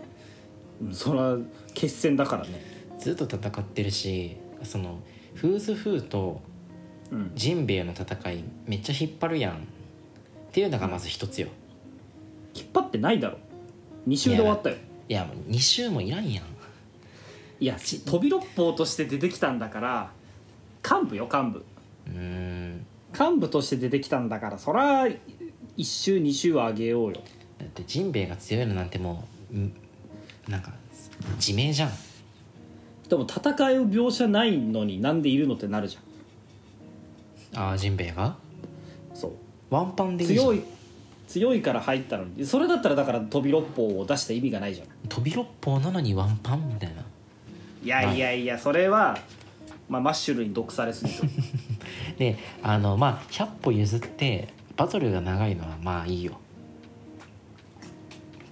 [0.81, 1.39] うんそれは
[1.75, 2.61] 決戦だからね。
[2.99, 5.01] ずっと戦ってるしその
[5.35, 6.41] フーズフーと
[7.11, 7.33] うん。
[7.35, 9.55] ジンベエの戦いめっちゃ引っ張るやん。
[9.55, 9.57] っ
[10.53, 11.49] ていうのがまず一つよ。
[12.55, 13.39] 引っ張ってないだろ。
[14.09, 14.77] 2週で終わったよ。
[15.09, 16.45] いやもう2週もいらんやん
[17.59, 20.11] いやし飛び六法として出てきたんだから
[20.85, 21.65] 幹部よ幹部。
[22.07, 22.87] うーん。
[23.19, 25.19] 幹部として出てきたんだからそら1
[25.79, 27.23] 週2週はあげようよ。
[27.59, 29.73] だってジンベエが強いのなんてもうん
[30.49, 30.73] なんか
[31.37, 31.91] 自明じゃん。
[33.09, 33.45] でも戦う
[33.89, 37.63] 描写ないのになんでいるのってなるじゃん。
[37.69, 38.37] ああジンベエが？
[39.15, 39.33] そう。
[39.71, 40.47] ワンパンでいいじゃん。
[40.47, 40.63] 強い
[41.27, 42.45] 強いから入ったのに。
[42.45, 44.89] それだったらだから飛び六法を出した意味がないじゃん。
[45.09, 47.03] 飛び六方なのにワンパンみたいな
[47.87, 47.89] い。
[47.89, 49.19] やいやいやそれは、
[49.89, 51.25] まあ、マッシュルに毒されすぎと。
[52.19, 56.39] であのまあ100歩譲ってバトルが長いのはまあいいよ。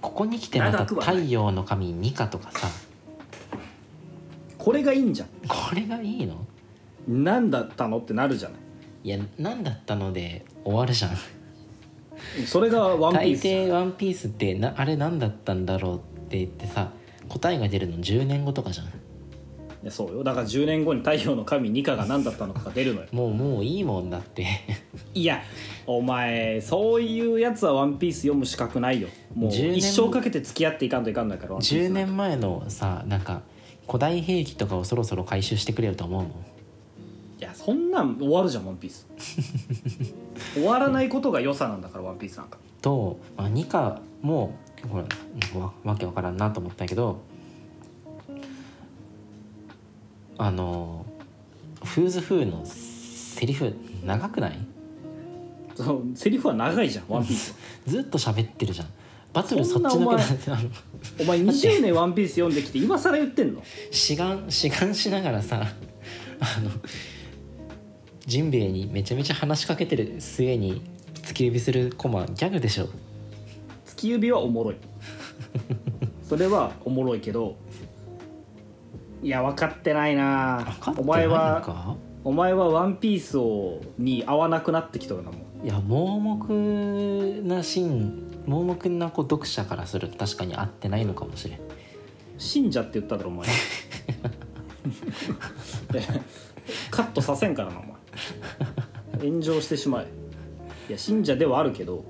[0.01, 2.67] ここに来てまた太陽の神ニカとかさ。
[4.57, 6.35] これがいいんじゃこれがいいの？
[7.07, 8.59] ん何だったのってなるじゃない。
[9.03, 11.11] いや何だったので終わるじゃん。
[12.47, 13.45] それがワンピ大ース。
[13.45, 16.91] 抵ワンピースってなあれ何だったんだろうって言ってさ
[17.29, 18.87] 答えが出るの10年後とかじゃん。
[18.87, 18.89] い
[19.85, 20.23] やそうよ。
[20.23, 23.07] だから10年後に太陽の神ニカが何だったのかが出るのよ。
[23.13, 24.45] もうもういいもんだって。
[25.13, 25.41] いや
[25.85, 29.07] お前そういうやつはワンピース読む資格ないよ。
[29.35, 33.43] もう10年一生かけて付き合っていかんといかんのやからワンピース10年前のさなんか
[33.87, 36.31] 古代兵器とかをそろそろ回収してくれると思うもん。
[37.37, 39.07] いやそんなん終わるじゃんワンピース。
[40.55, 42.57] 終わらないことが良さなんだからワンピースなんか。
[42.81, 44.55] と、まあ、ニカも
[44.89, 45.05] ほら
[45.59, 47.19] わわけわからんなと思ったけど
[50.37, 51.05] あの
[51.83, 53.73] フーズフーのセリフ
[54.03, 54.57] 長くない？
[55.75, 57.51] そうセリフは長いじゃんワンピース。
[57.51, 57.57] は
[57.87, 58.87] ずっと喋ってるじゃん。
[59.33, 60.51] バトルそっちのけお前 なんて
[61.19, 63.61] お前20年ワンピース読んできて今更言ってんの？
[63.91, 65.61] 志願志願しながらさ
[66.39, 66.71] あの
[68.25, 70.81] ジンベエにめちゃめちゃ話しかけてる末に
[71.21, 72.87] 突き指するコマギャグでしょ。
[73.85, 74.75] 突き指はおもろい。
[76.27, 77.55] それはおもろいけど
[79.25, 80.77] いや分かってないな。
[80.97, 91.59] お前はかお前はワンピースをに合わなくなってきとるなもんいや盲目なシーン盲目なこう読者からすると確かに合ってないのかもしれん。
[92.37, 93.47] 信者って言っただろお前。
[95.91, 96.03] で
[96.91, 97.95] カットさせんからなお前。
[99.27, 100.07] 炎上してしまえ。
[100.87, 102.05] いや信者ではあるけど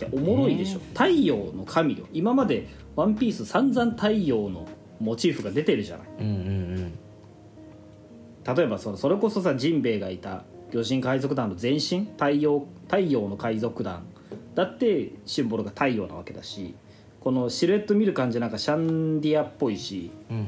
[0.00, 2.06] いやおもろいでしょ、ね太陽の神よ。
[2.12, 4.68] 今まで「ワンピース散々太陽の
[5.02, 6.08] モチーフが出てるじゃない。
[6.20, 6.98] うんうん
[8.44, 10.42] 例えばそのそれこそさジンベエがいた
[10.72, 12.06] 魚人海賊団の前身？
[12.16, 14.02] 太陽太陽の海賊団。
[14.54, 16.74] だってシンボルが太陽なわけだし
[17.20, 20.46] このシルエット見る感じなんかシャンディアっぽいしうんうん。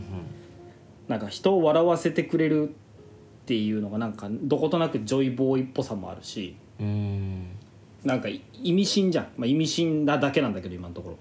[1.07, 2.73] なんか人を笑わせてくれるっ
[3.47, 7.47] ていうのがなんかどことなくジョイボーイっぽさもあるしうんうん。
[8.05, 11.19] なんか意味深じゃん、まあ、意味深なだけなんだけど今のところ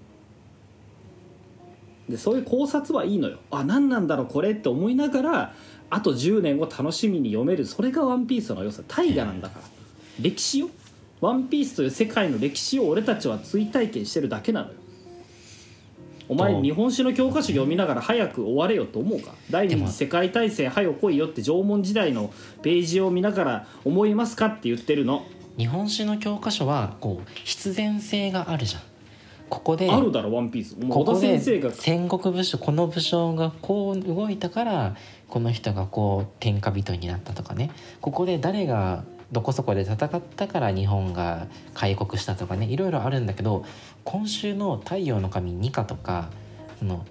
[2.10, 3.38] でそういう考察はいいのよ。
[3.52, 5.54] あ何なんだろうこれって思いながら
[5.90, 7.66] あと10年後楽しみに読める。
[7.66, 8.84] それが「ワンピースの良さ。
[8.88, 9.66] 大河なんだから。
[10.20, 10.70] 歴史よ
[11.22, 14.74] 「ワンピースという世界の歴史を俺たちは追体験してるだけなのよ。
[16.30, 16.62] お前と。
[16.62, 19.34] 日本史の教科書読みながら早く終われよと思うか？
[19.50, 25.26] 第二次世界大戦早よ来いよって縄文時代のページを見ながら思いますかって言ってるの。
[25.58, 28.82] 日本史の教科書はこう必然性があるじゃん
[29.54, 30.76] ここであるだろワンピース。
[30.90, 31.72] ここで先生が。
[31.72, 34.96] 戦国武将この武将がこう動いたから
[35.30, 37.70] この人がこう天下人になったとかね。
[38.02, 41.46] ここで誰がどこそこで戦ったから日本が
[41.76, 42.66] 開国したとかね。
[42.66, 43.64] いろいろあるんだけど
[44.04, 46.30] 今週の「太陽の神ニカ」とか
[46.80, 47.06] その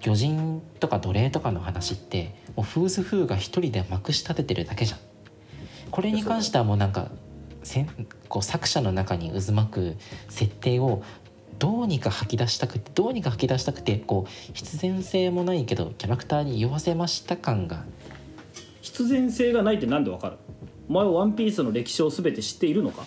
[0.00, 5.00] 魚人とか奴隷とかの話ってもうフーズフーが一人でまくし立ててるだけじゃん。
[5.90, 7.08] これに関してはもうなんか
[7.62, 7.88] せん
[8.28, 9.96] こう作者の中に渦巻く
[10.28, 11.02] 設定を
[11.58, 17.84] どうにか吐き出したくてどうにか吐き出したくてこう必然性もないけどキャラクターに酔わせました感が。
[18.80, 20.36] 必然性がないってなんでわかる？
[20.88, 23.04] お前はワンピースの歴史を全て知っているのか？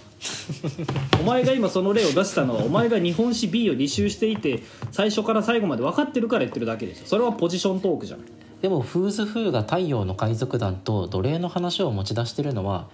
[1.20, 8.28] お前が今その例を出したのはお前が日本史 B を履修していて最初から最後まで分かってるから言ってるだけですよそれはポジショントークじゃない。
[8.62, 12.88] でもフーズフーが太陽の海賊団と奴隷の話を持ち出してるのは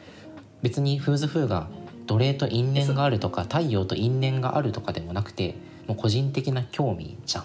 [0.63, 1.67] 別にフーズフーが
[2.07, 5.55] 奴隷と因縁があるとか太陽と因縁があるとかでもなくて
[5.87, 7.43] もう個人的な興味じゃん。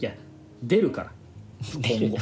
[0.00, 0.12] いや
[0.62, 1.12] 出るから。
[1.82, 2.18] 今後。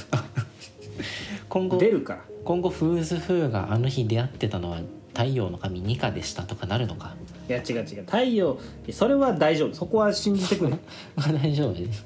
[1.48, 2.20] 今後出るから。
[2.44, 7.14] 今後フーズフーがあの日出会ってたのは太陽の神ニカでしたとかなるのか？
[7.48, 8.04] いや違う違う。
[8.04, 8.58] 太陽
[8.92, 9.74] それは大丈夫。
[9.74, 10.70] そこは信じてくれ。
[11.16, 12.04] まあ大丈夫です。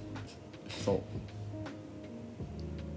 [0.85, 1.01] そう。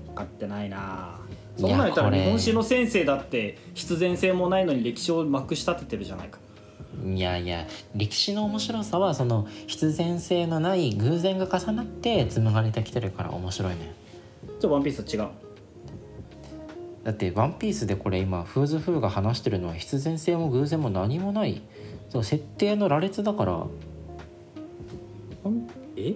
[0.10, 1.20] 分かってないな
[1.58, 6.40] そんなん言ったら日本史の先生だって必然性もないのに歴史をまくし立ててるじゃないか。
[7.06, 13.94] いやいや歴史の面白さはその必然性のない偶然が重なって紡がれてきてるから面白いね。
[14.60, 15.28] じゃあワンピースと違う？
[17.04, 21.62] だって「ワンピースでこれ今フーズフーが話してるのは必然性も偶然も何もない。
[22.10, 23.66] そう設定の羅列だから。
[25.98, 26.14] え？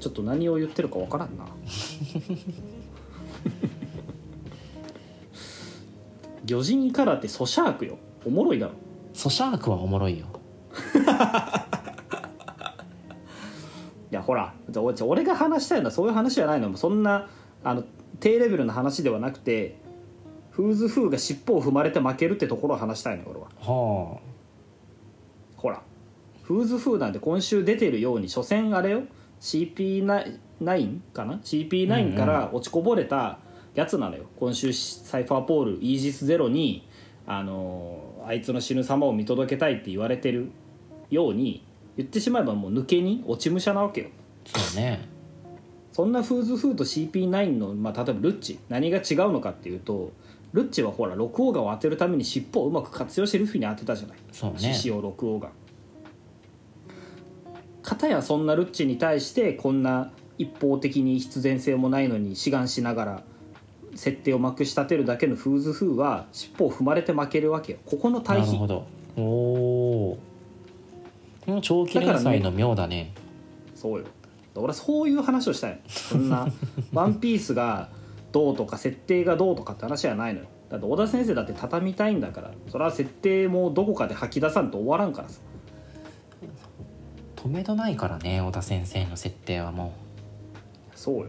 [0.00, 1.44] ちょっと何を言ってるか分からんな
[6.48, 7.98] 魚人空手ソシャークよ。
[8.24, 8.72] おもろいだろ。
[9.12, 10.24] ソシャークはおもろいよ。
[14.10, 16.74] いやほらじゃあ俺俺が話したいのはそういう話じゃないの。
[16.78, 17.28] そんな
[17.62, 17.84] あの
[18.20, 19.76] 低レベルの話ではなくて
[20.50, 23.48] フーズフーが尻尾を踏まれて負けるってところを話したいの俺は。
[23.60, 24.18] は
[25.56, 25.82] ほら
[26.44, 29.02] フーズフーなんて今週出てるように所詮あれよ。
[29.42, 33.38] CP9 かな？CP9 から落ちこぼれた
[33.78, 36.86] やつなのよ、今週サイファーポールイージスゼロに
[37.26, 40.50] あのーあいつの死ぬ様を見届けたいって言われてる
[41.08, 41.64] ように
[41.96, 44.08] 言ってしまえばもう抜けに落ち武者なわけよ。
[44.54, 45.08] あそうね。
[45.92, 50.12] そんなフーズフーと CP9 の、まあ、例えばルッチ何が違うのかっていうと
[50.52, 54.18] ルッチはほら六王ガを当てるために尻尾をうまく活用してルフィに当てたじゃない。
[54.30, 54.58] そうね。
[54.58, 55.48] 獅子王六王が。
[57.82, 63.22] 片やそんなルッチに対してこんな一方的に必然性もないのに志願しながら
[63.94, 67.78] 設定をまくし立てるだけのフーズフーは尻尾を踏まれて負けるわけよ。
[67.86, 68.46] ここの対比。
[68.46, 68.86] なるほど。
[69.16, 70.18] おお
[71.44, 73.12] この長期連載の妙だね。
[73.74, 74.04] そうよ。
[74.54, 75.78] 俺はそういう話をしたいの。
[75.86, 76.48] そんな
[76.92, 77.88] 「ワンピースが
[78.32, 80.46] どうとか設定がどうとかって話はないのよ。
[80.68, 82.52] だって小田先生だって畳みたいんだから。
[82.68, 85.40] それは設定もどこかで吐き出さんと終わらんからさ。
[87.38, 89.92] 止めどないからね小田先生の設定はも
[90.94, 91.26] そうよ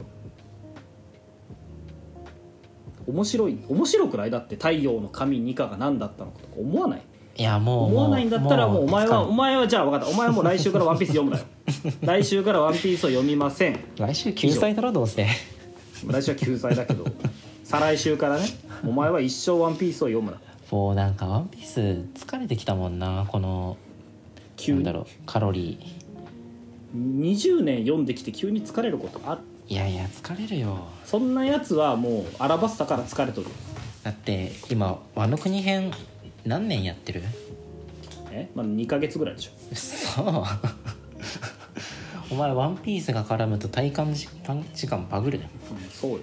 [3.10, 4.32] 面白い面白くない？
[4.32, 7.00] だって太陽の神ニカが何だったのかとか思わない？
[7.00, 7.02] う
[7.40, 10.08] いやもう思わないんだったらもうお前はお前前はじゃあ分かった。
[10.08, 11.46] お前はもう来週からワンピース読むなよ。
[12.02, 13.80] 来週からワンピースを読みません。
[13.98, 15.26] 来週救済だろどうせ。
[16.08, 17.06] 来週は救済だけど。
[17.64, 18.46] 再来週からね。
[18.86, 20.38] お前は一生ワンピースを読むな。
[20.72, 21.80] もうなんか「ワンピース
[22.14, 23.76] 疲れてきたもんなこの
[24.56, 25.80] 急だろうカロリ
[26.96, 29.42] 20年読んできて急に疲れることある？
[29.42, 30.88] ーいやいや疲れるよ。
[31.06, 33.48] そんなやつはもうアラバスタから疲れとる。
[34.04, 35.92] だって今「ワノ国編」
[36.46, 37.22] 何年やってる？
[38.32, 38.50] え？
[38.56, 39.76] まあ2ヶ月ぐらいでしょ。
[39.76, 40.44] そう
[42.34, 46.20] お前「ワンピースが絡むと体感時間時間バグるうんそうよ。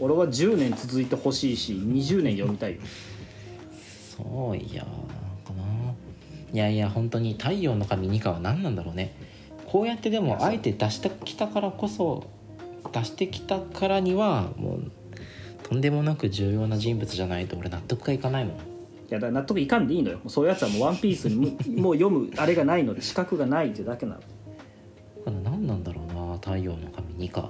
[0.00, 2.80] 俺は10年続いてほしいし20年読みたいよ。
[4.16, 4.88] そういやか
[5.52, 5.62] な
[6.52, 9.14] いやいや本当に太陽の神ニカは何なんだろうね
[9.72, 12.26] こうやってでもあえて出してきたからこそ
[12.92, 14.92] 出してきたからにはもう
[15.62, 18.56] とんでもなく重要な人物じゃないと俺納得がいかないもん。
[18.56, 18.58] い
[19.08, 20.20] やだ納得いかんでいいのよ。
[20.26, 21.42] そういうやつはもう「ワンピースにも
[21.80, 24.20] もう読むあれがないので資格がないってだけなの。
[24.20, 24.30] だか
[25.24, 27.48] ら何なんだろうな太陽の神ニカ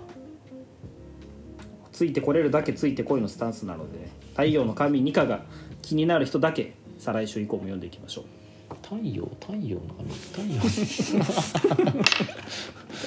[1.91, 5.45] ついてこれるだけついてこいのスタンスなので太陽の神ニカが
[5.81, 8.42] 気になる人だけ再来週以降も読んでいきましょう
[8.81, 10.61] 太陽太陽の神太陽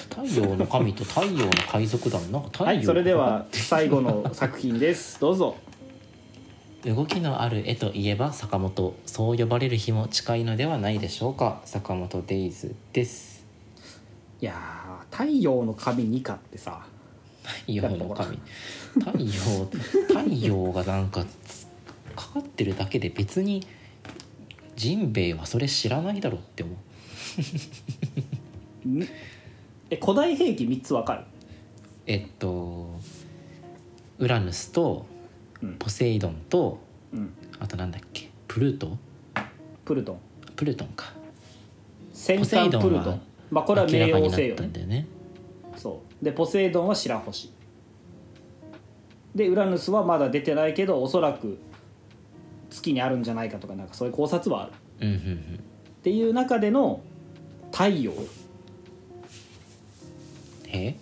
[0.09, 2.32] 太陽の神と太陽の海賊団。
[2.32, 5.20] なんか太陽はいそれでは最後の作品です。
[5.20, 5.55] どうぞ。
[6.86, 11.61] 動きのある絵といえば坂本そう呼ばれる日も近いのではないでしょうか。
[11.66, 13.45] 坂本デイズです。
[14.41, 16.86] いやー太陽の神ニカってさ。
[17.43, 18.39] 太陽の神。
[18.99, 19.66] 太陽
[20.07, 21.68] 太陽がなんかつ
[22.16, 23.66] かかってるだけで別に
[24.76, 26.73] ジンベエはそれ知らないだろうって思
[28.86, 28.89] う。
[28.89, 29.03] ん
[29.89, 31.23] え古代兵器3つわかる？
[32.07, 32.89] えっと
[34.19, 35.05] ウラヌスと
[35.61, 35.73] うん。
[35.78, 36.80] ポセイドンと
[37.13, 37.34] うん。
[37.59, 38.30] あとなんだっけ？
[38.47, 38.97] プルート
[39.86, 40.17] プルトン。
[40.55, 41.13] プルトンか。
[42.11, 43.21] 先ポセイ端ドンはプルトン
[43.51, 44.86] まあこれは冥王星よね。
[44.86, 45.07] ね。
[45.78, 46.26] そう。
[46.26, 47.51] でポセイドンは白星。
[49.36, 51.57] でウラヌスはまだ出てないけどおそらく
[52.70, 54.72] 月にあるんじゃないかとかなんかそういう考察はある。
[54.72, 55.59] っうんうんうん。
[56.03, 57.01] ていう中での
[57.72, 58.13] 太陽。
[60.68, 60.95] え？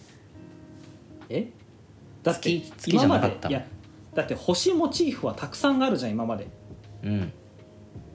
[1.30, 1.50] え？
[2.24, 3.66] だって今までいや
[4.14, 6.48] だって星モチーフはたくさんあるじゃん今まで。
[7.04, 7.32] うん。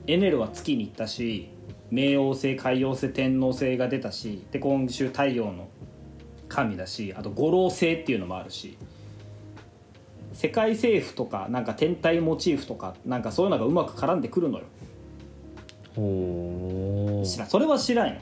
[0.07, 1.49] エネルは月に行ったし
[1.91, 5.67] 冥王星海王星天王星が出たしで今週太陽の
[6.47, 8.75] 神だしあと五老星っていうのもあるし
[10.39, 14.63] 世界政府とかなんか天体モチーフとかなんかそういうのがうまく絡んでくるのよ。
[15.97, 17.49] ほ知らん。
[17.49, 18.21] それは知らんよ。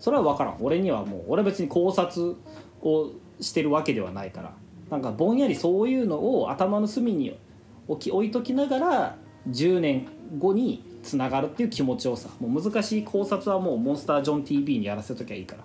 [0.00, 2.34] それは分からん俺にはもう俺は別に考察
[2.82, 4.52] をしてるわけではないから。
[4.90, 7.38] なんかぼんやりそういうのを頭の隅に
[7.86, 9.16] 置き置いときながら
[9.48, 10.08] 10年
[10.40, 12.30] 後につながるっていう気持ちをさ。
[12.40, 15.62] もう難しい考察はもうモンスタージョン TV にやらせときゃいいから。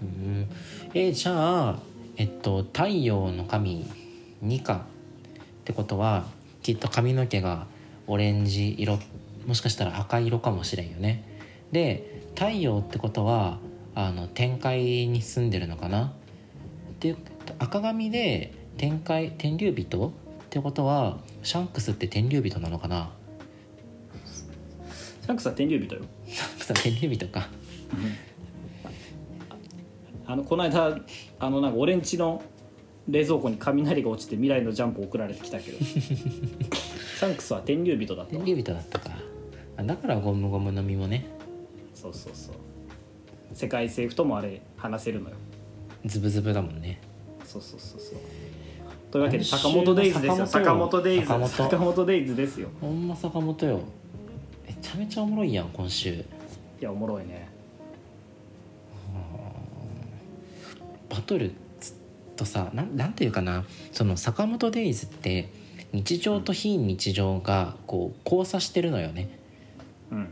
[0.00, 0.48] うん
[0.94, 1.78] えーじゃあ
[2.16, 3.84] えっと太陽の神
[4.42, 4.78] ニカっ
[5.64, 6.26] てことは
[6.62, 7.66] きっと髪の毛が
[8.06, 8.98] オレンジ色
[9.46, 11.24] もしかしたら赤色かもしれんよね。
[11.70, 13.58] で太陽ってことは
[13.94, 16.12] あの天界に住んでるのかな。
[17.00, 17.16] で
[17.58, 20.08] 赤髪で天界天竜人？
[20.08, 20.10] っ
[20.50, 23.10] てことはシャンクスって天竜人なのかな？
[25.22, 26.02] シャンクスは天竜人よ。
[26.26, 27.48] シャンクスは天竜人か。
[30.26, 30.98] あのこの間
[31.38, 32.42] あのなんか俺んちの
[33.08, 35.78] 冷蔵庫に雷が落ちて未来のジャンプ送られてきたけど。
[35.84, 38.42] シャンクスは天竜人だったわ。
[38.42, 39.10] 天竜人だったか。
[39.76, 41.24] あだからゴムゴムの実もね。
[41.94, 42.54] そうそうそう。
[43.54, 45.36] 世界政府ともあれ話せるのよ。
[46.04, 47.00] ズブズブだもんね。
[47.44, 48.18] そうそうそうそう。
[49.10, 50.46] というわけで坂本デイズですよ。
[50.46, 51.26] 坂坂本本デイズ。
[51.26, 52.68] 坂本デイズですよ。
[52.80, 53.80] ほんま坂本よ。
[54.66, 56.14] めちゃめちゃおもろいやん今週。
[56.14, 56.24] い
[56.80, 57.48] やおもろいね。
[61.10, 61.52] バトル
[62.36, 65.50] とさなんなんていうかなその坂本デイズって
[65.92, 69.38] 日常と非日常がこう交差してるのよね
[70.10, 70.28] うん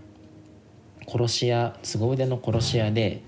[1.07, 3.22] 殺し屋凄腕の殺し屋で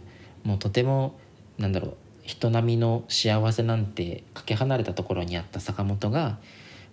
[0.44, 1.18] もうとても
[1.58, 6.38] なんだろう人並みの幸せなんてかけ離れたところにあった坂本が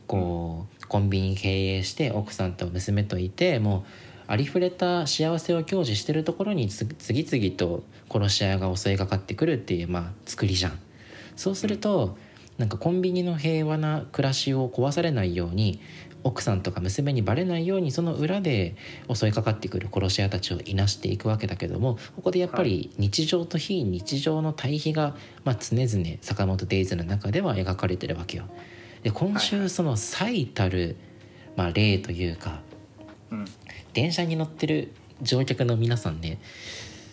[0.07, 3.85] こうコンビニ経営して奥さんと娘といても
[4.27, 10.79] うありふれた幸せを享受してるところにつ次々と殺し屋が襲いかかってくるっていうまあ作りじゃん。
[11.39, 12.17] そうすると
[12.57, 15.79] なんかコンビニの平和な暮らしを壊されないように
[16.25, 18.75] 奥さんとか娘にバレないようにその裏で
[19.09, 25.15] 襲いかかってくる殺し屋たちをいなしていくわけだけどもここでやっぱり日常と非日常の対比が、
[25.45, 28.43] まあ、常々坂本デイズの中では描かれてるわけよ。
[29.03, 30.97] で今はい週その最たる、
[31.55, 32.59] まあ、例というか
[33.31, 33.45] うん。
[33.93, 36.41] 電車に乗ってる乗客の皆さんね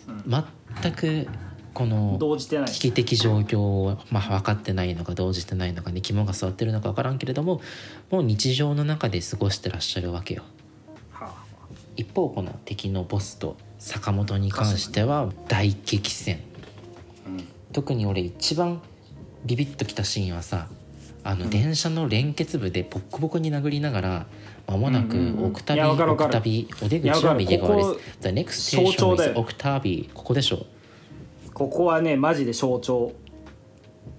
[0.05, 0.43] うん。
[0.81, 1.27] 全く
[1.77, 7.61] この危機的状況を、まあ、分かってないのか動じてないのかに肝が据わってるのか分からんけれども
[8.09, 10.41] もう日常の中で過ごしてらっしゃるわけよ。
[11.11, 11.43] はあ
[11.95, 16.39] 一方この敵のボスと坂本に関しては大激戦。
[17.27, 17.47] うん。
[17.73, 18.81] 特に俺一番
[19.45, 20.69] ビビッときたシーンはさ
[21.23, 21.51] あのうん。
[21.51, 24.25] 電車の連結部でボッコボコに殴りながら
[24.65, 30.65] 間もなくオクタビオクタビお出口は右側です The next 象 station is よオクタビここでしょ
[31.57, 33.13] ここはねマジで象徴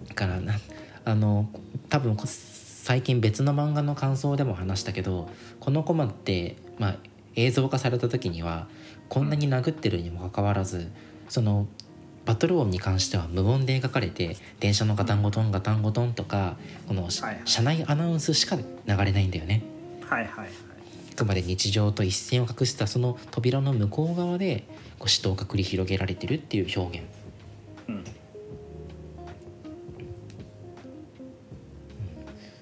[0.08, 0.58] だからな
[1.04, 1.48] あの
[1.88, 5.30] 多分こ最近別の漫画の感想でも話したけど
[5.60, 6.96] このコマって、まあ、
[7.36, 8.66] 映像化された時には
[9.08, 10.90] こんなに殴ってるにもかかわらず
[11.28, 11.68] その
[12.24, 16.56] バトル音に関しては無音で描かれて電車のガタンゴトンガタンゴトンとか
[16.88, 18.64] この車内アナウンスしか流
[19.04, 19.62] れないんだよね。
[20.02, 20.48] はいはいはい
[21.12, 24.64] あくまで日常と一線を画したその扉の向こう側で
[24.98, 27.17] こう死闘が繰り広げられてるっていう表現。
[27.88, 28.04] うん。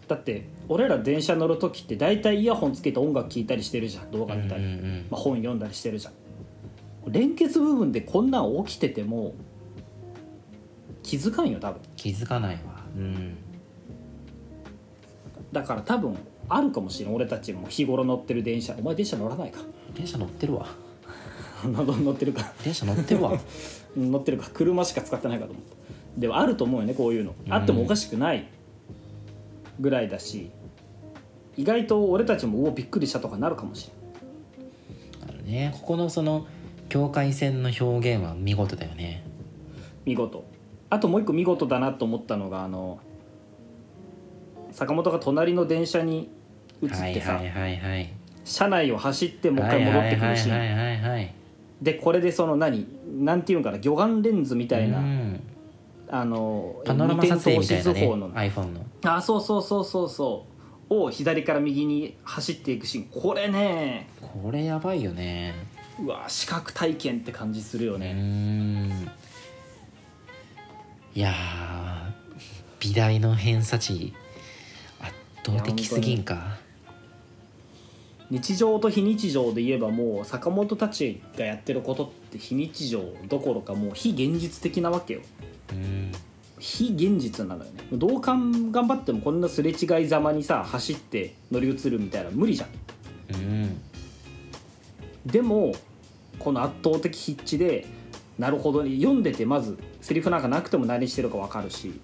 [0.08, 5.06] だって俺ら電車乗る時って大体イヤホンつけて音楽聴いたりしてるじゃん動画見たり、うんうんうん。
[5.10, 6.12] まあ、本読んだりしてるじゃん。
[7.08, 9.34] 連結部分でこんなん起きてても
[11.02, 11.80] 気づかんよ多分。
[11.96, 12.84] 気づかないわ。
[12.96, 13.36] うん。
[15.52, 16.16] だから多分
[16.48, 17.14] あるかもしれん。
[17.14, 18.74] 俺たちも日頃乗ってる電車。
[18.78, 19.60] お前電車乗らないか。
[19.94, 20.66] 電車乗ってるわ。
[21.64, 22.52] 乗ってるか。
[22.64, 23.38] 電車乗ってるわ。
[23.96, 25.76] 乗ってるか車しか使ってないかと思った
[26.20, 27.34] でもあると思うよねこういうの。
[27.46, 27.52] うん。
[27.52, 28.46] あってもおかしくない。
[29.78, 30.50] ぐらいだし。
[31.56, 33.90] 意外と俺たちもおおびっくりしたとかなるかもし
[35.22, 35.30] れん。
[35.30, 35.72] あのね。
[35.74, 36.46] ここのその
[36.88, 39.22] 境界線の表現は見事だよね。
[40.04, 40.44] 見事。
[40.88, 43.00] あともう一個見事だなと思ったのがあの
[44.70, 46.30] 坂本が隣の電車に
[46.82, 48.12] 移ってさ、はいはいはいはい。
[48.44, 51.30] 車内を走ってもう一回戻ってくるシーン
[51.82, 55.40] でこれでその何なんていうんかな魚眼レンズみたいな、うん。
[56.08, 58.30] あのパノラマ撮影みたいなねの。
[58.30, 58.86] iPhone の。
[59.04, 60.56] あそうそうそうそうそう。
[60.88, 63.04] を左から右に走っていくシーン。
[63.10, 64.08] これね。
[64.20, 65.54] これやばいよね。
[66.00, 69.10] うわ視覚体験って感じするよね、ん。
[71.14, 72.12] いやー
[72.80, 74.12] 美大の偏差値
[75.00, 75.14] 圧
[75.44, 76.58] 倒的すぎんか
[78.30, 85.20] 日常と非日常で言えばもう坂本たちがやってることって非日常どころかもう非現実的なわけよ。
[85.72, 86.12] うん。
[86.58, 87.84] 非現実なのよね。
[87.92, 92.68] どうかん頑張ってもこんなすれ違いざまにさ走って乗り移るみたいな無理じゃん。
[93.34, 93.80] うん。
[95.24, 95.74] でも
[96.38, 97.86] この圧倒的筆致で
[98.38, 102.00] なるほど読んでてまずセリフなんかなくても何してるか分かるし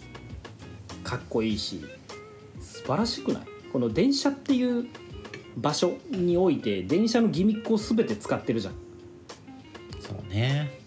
[1.02, 1.84] かっこいいし
[2.60, 3.42] 素晴らしくない？
[3.72, 4.86] この電車っていう
[5.56, 8.74] 場所において電車のギミックを全て使ってるじゃん。
[10.00, 10.78] そうね。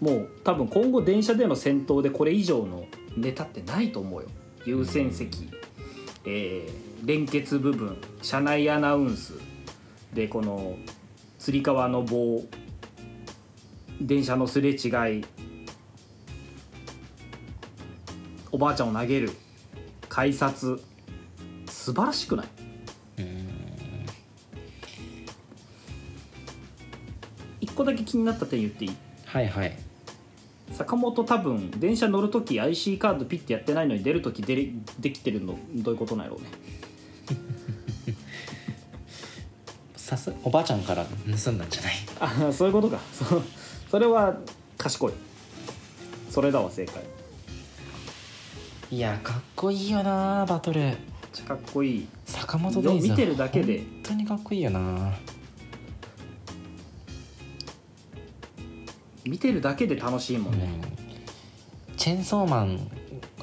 [0.00, 2.86] もう多分今後電車での戦闘でこれ以上の
[3.16, 4.28] ネタってないと思うよ。
[4.64, 5.50] 優先席、
[6.24, 9.32] えー連結部分車内アナウンス。
[10.12, 10.76] でこの
[11.38, 12.42] つり革の棒。
[14.00, 15.24] 電車のすれ違い。
[18.52, 19.30] おばあちゃんを投げる。
[20.10, 20.82] 改札。
[21.66, 22.46] 素晴らしくない？
[27.80, 28.96] 個だけ気になった点言っていい？
[29.26, 29.76] はいはい。
[30.72, 34.68] 坂本多分電車乗るとき IC カードピッてやってないのに出るとき出れ
[35.00, 36.46] できてるのどういうことなんやろうね。
[39.96, 42.48] さすおばあちゃんから盗んだんじゃない？
[42.48, 42.98] あそういうことか。
[43.12, 43.42] そ
[43.90, 44.36] それは
[44.76, 45.12] 賢い。
[46.30, 47.02] それだわ正解。
[48.92, 50.80] いやかっこいいよなバトル。
[51.32, 52.08] ちゃかっこいい。
[52.26, 53.78] 坂本デイ見てるだけで。
[53.78, 55.12] 本当にかっこいいよな
[59.30, 60.68] 見てるだけで楽しいもんね。
[61.88, 61.96] うん。
[61.96, 62.90] チェンソーマン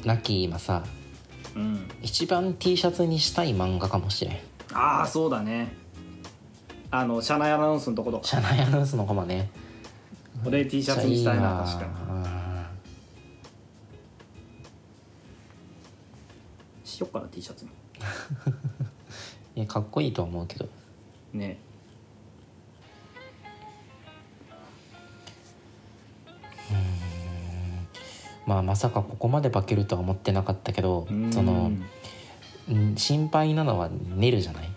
[0.03, 0.83] ラッキー今さ
[1.55, 4.35] うん、一番 T シャツにしたい漫画かもしれん。
[4.73, 5.73] ああそうだね。
[6.91, 9.49] あの車内アナウンスのところ社内アナウンスのコマね。
[10.45, 12.19] 俺 T シャツにしたいな確かに。
[12.19, 12.27] に
[16.83, 17.71] しよっかな T シャツに。
[19.55, 20.67] いやかっこいいとは思うけど。
[21.31, 21.59] ね
[28.47, 31.31] まあまさかここまで化けるとは思ってなかったけどうん。
[31.31, 31.71] その
[32.69, 34.69] うん心配なのはネルじゃない？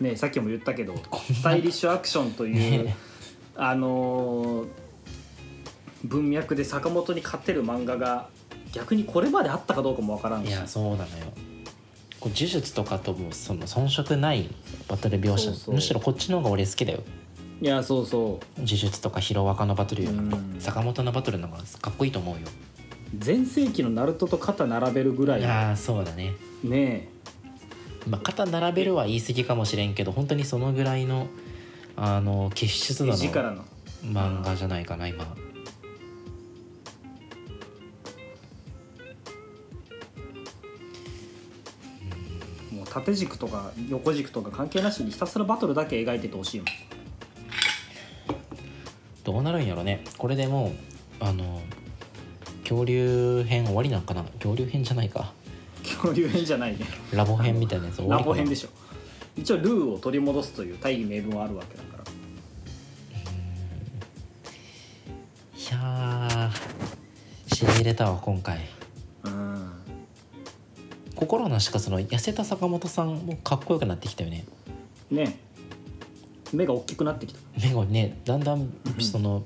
[0.00, 0.94] ねさっきも言ったけど
[1.32, 2.96] スタイリッシュアクションという、ね
[3.54, 4.68] あのー
[6.04, 8.28] 文脈で坂本に勝てる漫画が
[8.72, 10.48] 逆にこれまであったかどうかもわからんし。
[10.48, 11.06] いやそうなのよ。
[12.18, 14.48] こう呪術とかともその遜色ない
[14.88, 15.52] バトル描写。
[15.70, 17.04] むしろこっちの方が俺好きだよ
[17.62, 20.10] いやそうそ呪術とかヒロアカのバトルよ。
[20.10, 20.60] りもうん。
[20.60, 22.40] 坂本のバトルの方がかっこいいと思うよ。
[22.44, 25.40] う全盛期のナルトと肩並べるぐらい。
[25.40, 26.32] いやーそうだね。
[26.64, 27.08] ね
[28.08, 31.28] まあ肩並べるは言い過ぎかもしれんけど本当にそのぐらいの
[31.94, 33.64] あの傑出え度の。
[34.02, 35.24] 漫画じゃないかな今。
[42.72, 46.91] もう縦軸とか横軸とか関係なしにひたすらバトルだけ描いててほしいもん
[49.32, 50.04] どうなるんやろね。
[50.18, 50.74] これでも
[51.20, 51.62] うあの
[52.60, 54.24] 恐竜編終わりなんかな。
[54.24, 55.32] 恐竜編じゃないか。
[55.82, 56.84] 恐竜編じゃないね。
[57.14, 58.34] ラボ編みたいなやつ終わラりかな。
[58.34, 58.68] ボ編でしょ。
[59.34, 62.04] 一応ルーを取り戻すという大義名分はあるわけだから。
[65.56, 68.60] いやーしびれたわ今回。
[69.24, 69.72] うん。
[71.16, 74.44] 心なしかその痩せた坂本さんもかっこよくなってきたよね。
[75.10, 75.38] ね
[76.52, 77.40] 目が大きくなってきた。
[77.60, 79.42] 目がねだんだんその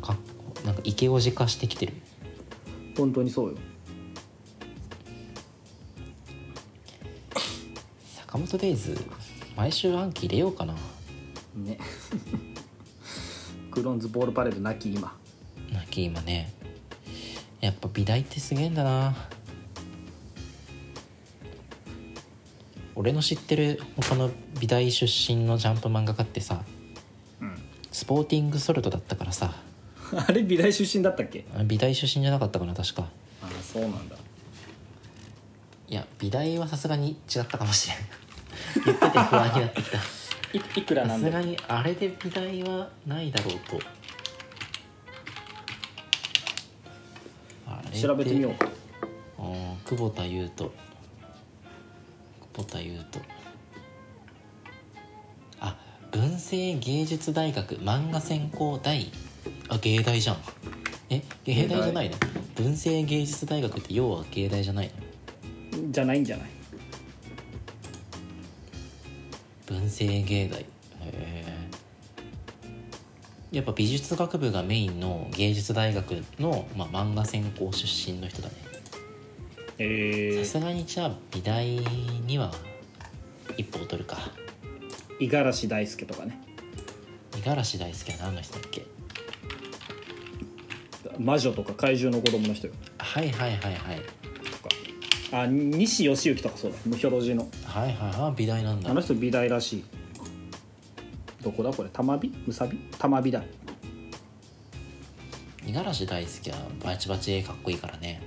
[0.00, 0.16] か
[0.64, 1.94] なんかイケオジ化してきてる。
[2.96, 3.56] 本当にそうよ。
[8.14, 8.98] 坂本デイズ
[9.56, 10.74] 毎週暗記入れようかな。
[11.54, 11.78] ね。
[13.70, 15.14] クローンズボールパレードなき今。
[15.72, 16.52] なんか今ね。
[17.60, 19.14] やっぱ美大ってすげえんだな
[22.94, 24.30] 俺の知ってる他の
[24.60, 26.62] 美大出身のジャンプ漫画家ってさ
[27.40, 27.54] うん。
[27.90, 29.54] スポーティングソルトだったからさ。
[30.14, 31.44] あれ美大出身だったっけ？
[31.56, 33.08] あ美大出身じゃなかったかな確か。
[33.42, 34.16] ああそうなんだ。
[35.88, 37.98] いや美大はさすがに違ったかもしれん。
[38.84, 39.98] 言ってて不安になってきた。
[39.98, 43.80] いいくらさすがなんでにあれで美大はないだろうと。
[48.00, 48.54] 調べてみよう
[49.88, 50.70] 久保田優斗
[52.52, 53.24] 久保田優斗
[55.60, 55.76] あ
[56.10, 59.10] 文政芸術大学漫画専攻大？
[59.68, 60.36] あ芸大じゃん。
[61.08, 62.16] え芸大じゃないの？
[62.54, 64.90] 文政芸術大学って要は芸大じゃない
[65.72, 65.90] の？
[65.90, 66.48] じゃないんじゃない？
[69.66, 70.60] 文政芸大。
[70.60, 70.66] へ
[71.04, 71.44] え
[73.52, 78.54] やっぱ美術学部がメインの芸術大学の、まあ、漫画専攻出身の人だね。
[78.71, 78.71] え
[80.44, 82.52] さすがにじゃあ美大には
[83.56, 84.18] 一歩を取るか。
[85.20, 86.38] 五十嵐大輔とかね。
[87.32, 88.86] 五十嵐大輔は何の人だっけ？
[91.18, 92.72] 魔女とか怪獣の子供の人よ。
[92.98, 94.00] はいはいはいはい。
[94.00, 95.42] とか。
[95.42, 96.78] あ西義行とかそうだ。
[96.84, 97.48] 無表路の。
[97.64, 98.20] はいはい。
[98.20, 98.90] はい美大なんだ。
[98.90, 99.84] あの人美大らしい。
[101.42, 101.88] どこだこれ？
[101.90, 102.32] 玉美？
[102.46, 103.42] むさび玉美だ。
[105.66, 108.20] 五十嵐大輔はバチバチ絵かっこいいからね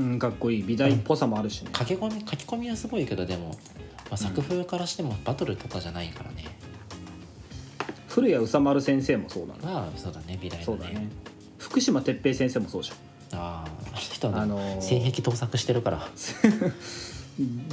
[0.00, 3.54] うんかっこいい美大っぽさもあるしね、書き込み書き込みはすごいけどでも、ま
[4.12, 6.44] あ、作風からしてもバトルとかじゃないからね、
[8.08, 11.08] 古谷宇佐丸先生もそうだなまあそうだね美大のそうだね。
[11.58, 16.08] 福島哲平先生もそうじゃんあああの人は、あのー性癖盗作してるから。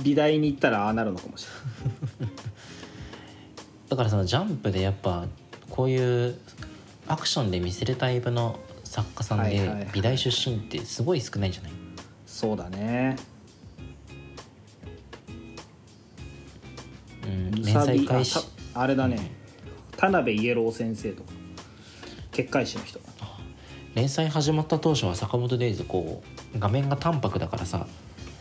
[0.03, 1.45] 美大に行ったらああなるのかもし
[2.19, 2.35] れない。
[3.89, 5.25] だからそのジャンプでやっぱ
[5.69, 6.37] こういう
[7.07, 9.87] アクションで見せるタイプの作家さんではいはいはい。
[9.93, 11.71] 美大出身ってすごい少ないんじゃない？
[12.37, 13.15] そうだね。
[17.23, 18.47] うん連載開始。
[18.75, 19.31] あれだね。
[19.95, 21.31] 田辺イエロー先生とか。
[22.31, 22.99] 結界師の人。
[23.95, 26.21] 連載始まった当初は坂本デイズこ
[26.53, 27.87] う画面が淡白だからさ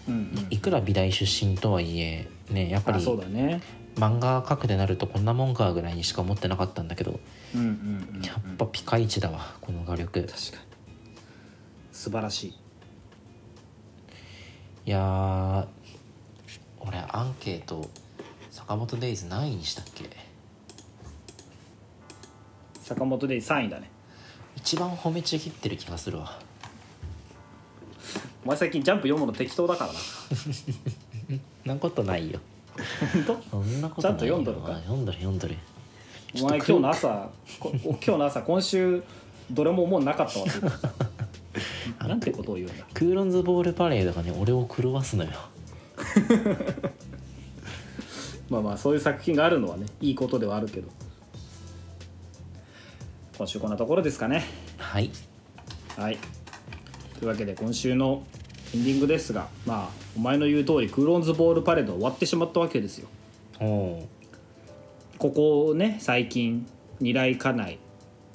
[0.06, 0.46] うんうん。
[0.50, 3.62] いくら美大出身とはいえねやっぱありそうだね。
[3.94, 7.18] 漫画描くでなるとこんなもんかぐらいにしか思ってなかったんだけど
[7.54, 7.68] うんうん
[8.10, 10.20] うん、うん、やっぱピカイチだわこの画力。
[10.20, 10.42] 確かに。
[11.92, 12.65] 素晴らしい
[14.86, 15.66] いやー
[16.78, 17.90] 俺アンケート
[18.52, 20.08] 坂本デイズ何位にしたっけ？
[22.84, 23.90] 坂本で3位だね。
[24.54, 26.38] 一番褒めちぎってる気がするわ。
[28.44, 29.98] お前最近ジャンプ読むの適当だからな。
[29.98, 32.38] そんなことないよ
[33.12, 33.42] 本当？
[33.50, 34.36] そんなことないよ。
[34.36, 34.70] ちゃんと読んどるか？
[34.70, 35.56] あ読んどる読んどる。
[36.40, 37.28] お前今日の朝
[37.58, 39.02] こ今日の朝今週
[39.50, 40.46] どれももうなかったわ
[42.00, 42.84] なんてことを言うんだ。
[42.94, 45.30] クーロンズボールパレードがね俺を狂わすのよ。
[48.48, 50.88] まあまあそういう作品があるのはねいいことではあるけど。
[53.36, 54.44] 今週こんなところですかね。
[54.78, 55.10] はい。
[55.96, 56.18] はい。
[57.18, 58.24] というわけで今週の
[58.74, 63.08] エンディングですがまあお前の言う通りクーロンズボールパレードは終わってしまったわけですよ。
[63.60, 64.08] おお
[65.18, 66.66] ここね最近
[67.00, 67.78] 「二来家内」「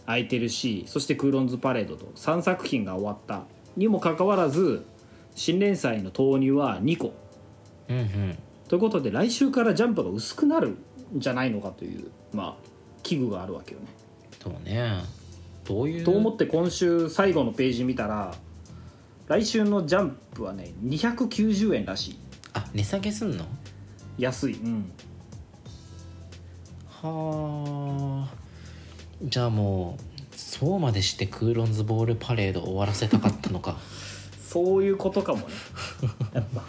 [0.06, 3.44] 空いてるし」そして「クーロンズパレード」と3作品が終わった。
[3.78, 4.86] にもかかわらず
[5.34, 7.14] 新連載の投入は2個。
[7.90, 8.38] うんうん。
[8.68, 10.78] ということで来週からジャンプが薄くなるん
[11.16, 12.64] じゃないのかというまあ
[13.04, 13.88] 危惧があるわけよね。
[14.42, 15.04] そうね。
[15.64, 16.04] どういう？
[16.04, 18.34] と思って今週最後のページ見たら
[19.28, 22.18] 来週のジャンプはね290円らしい。
[22.54, 23.46] あ値下げすんの？
[24.18, 24.56] 安い。
[24.56, 24.92] うん。
[26.90, 28.41] はあ
[29.24, 33.78] じゃあもうそうまでしてクーロンズボールパレード終わらせたかったのか。
[34.48, 35.46] そういうことかもね。
[36.34, 36.64] やっぱ。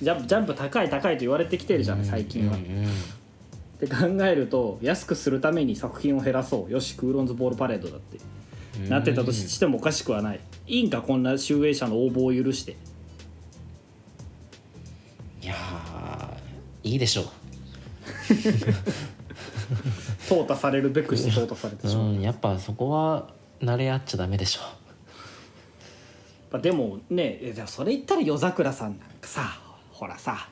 [0.00, 2.90] ジャンプジャンプ高い高いと言われてきてるじゃん最近は、うんうんうん。
[2.90, 2.90] っ
[3.80, 8.18] て考えると安くするために作品を減らそうよしクーロンズボールパレードだって。
[8.88, 10.40] なってたとしてもおかしくはない。
[10.68, 12.76] いいんかこんな集英社の応募を許して。
[15.42, 17.24] いやーいいでしょ
[20.28, 23.28] 淘汰されるべくして淘汰されてう、しまう、うん、やっぱそこは
[23.60, 24.60] 慣れ合っちゃダメでしょ。
[26.50, 29.60] まあでもねえでもそれ言ったら夜桜さんなんかさ
[29.90, 30.48] ほらさ。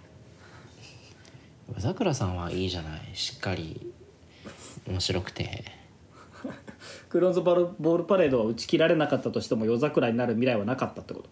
[1.68, 3.00] 夜桜さんはいいじゃない。
[3.14, 3.92] しっかり
[4.86, 5.64] 面白くて。
[7.08, 11.28] クーロンズボールボールパレードは打ち切られなかったとしても夜桜になる未来はなかったってこと？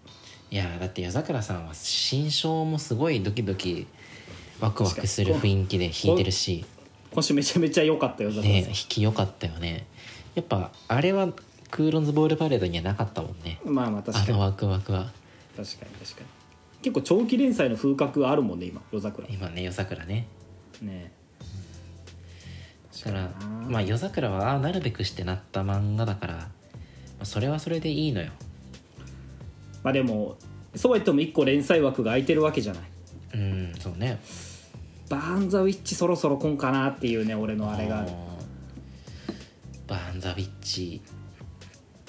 [0.51, 3.87] いやだって夜桜さんは新章もすごいドキドキ
[4.61, 6.65] ワクワクする雰囲気で弾いてるし
[7.15, 9.87] 今週めちゃめちゃ良かった夜桜ねさん、弾き良かったよね。
[10.35, 11.29] やっぱあれは
[11.71, 13.61] クーロンズボールパレードにはなかったもんね。
[13.65, 14.31] まあまあ確かに。
[14.31, 15.13] あのワクワクは。
[15.57, 16.27] 確かに確かに。
[16.83, 19.29] 結構長期連載の風格があるもんね今夜桜。
[19.29, 20.27] 今ね夜桜ね。
[20.83, 21.13] ね。
[23.05, 23.31] だから
[23.69, 26.49] まあ夜桜はああなるべくしてなった漫画だから、ま
[27.21, 28.33] あ、それはそれでいいのよ。
[29.85, 30.37] まあでも
[30.75, 32.83] そうは言っても1個連載枠が空いてるわけじゃない。
[33.35, 34.21] うんそうね
[35.09, 38.01] バーン・ザ・ウィッチそろそろ来んかなっていうね俺のあれが。
[38.01, 38.15] あるー
[39.87, 41.03] バーン・ザ・ウィッチ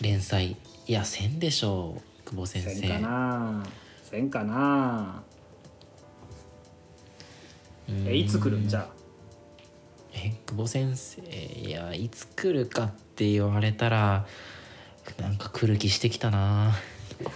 [0.01, 0.55] 連載
[0.87, 2.69] いやせんでしょう久保先生。
[2.73, 3.65] せんかな。
[4.03, 5.23] せんかな
[7.89, 8.07] うん。
[8.07, 8.67] えいつ来るん？
[8.67, 8.87] じゃあ。
[10.13, 14.25] え久保先生いやいつ来るかって言われたら
[15.19, 16.71] なんか来る気してきたな。
[17.23, 17.31] ま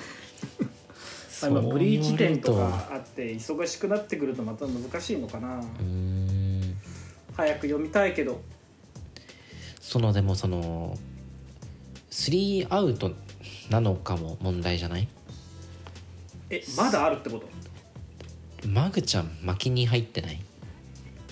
[1.42, 5.58] あ今ブリーチ展とかあって忙しくなってくるとまた難しいのかな。
[5.58, 6.76] うーん。
[7.36, 8.42] 早く読みたいけど。
[9.80, 10.98] そのでもその
[12.12, 13.12] 3アウト
[13.70, 15.08] なのかも問題じゃない？
[16.50, 17.48] えまだあるってこと？
[18.68, 20.40] マグちゃん巻きに入ってない？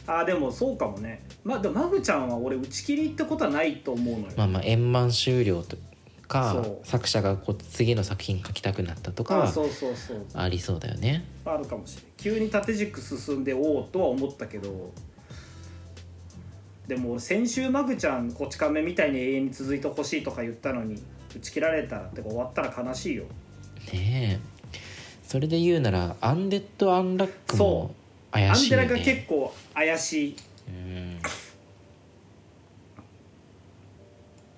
[0.08, 1.24] あーでもそうかもね。
[1.44, 5.78] まあでもマグちゃんは俺打ち切りってことはないと思うのよ、まあまあ円満終了と
[6.28, 10.26] か作者がこう次の作品書きたくなったとかそうそうそう。
[10.34, 11.24] ありそうだよね。
[11.46, 14.92] あるかもしれない急に縦軸進んでおおとは思ったけど
[16.88, 21.02] でも先週マグちゃんこち亀みたいに永遠に続いてほしいとか言ったのに
[21.36, 23.24] 打ち切られたらってか終わったら悲しいよ。
[23.94, 24.80] ねえ。
[25.24, 27.94] それで言うならアンデッド・アンラックも
[28.32, 28.88] アンデラ怪しいよね。
[28.88, 30.36] が結構怪しい。
[30.68, 31.20] うん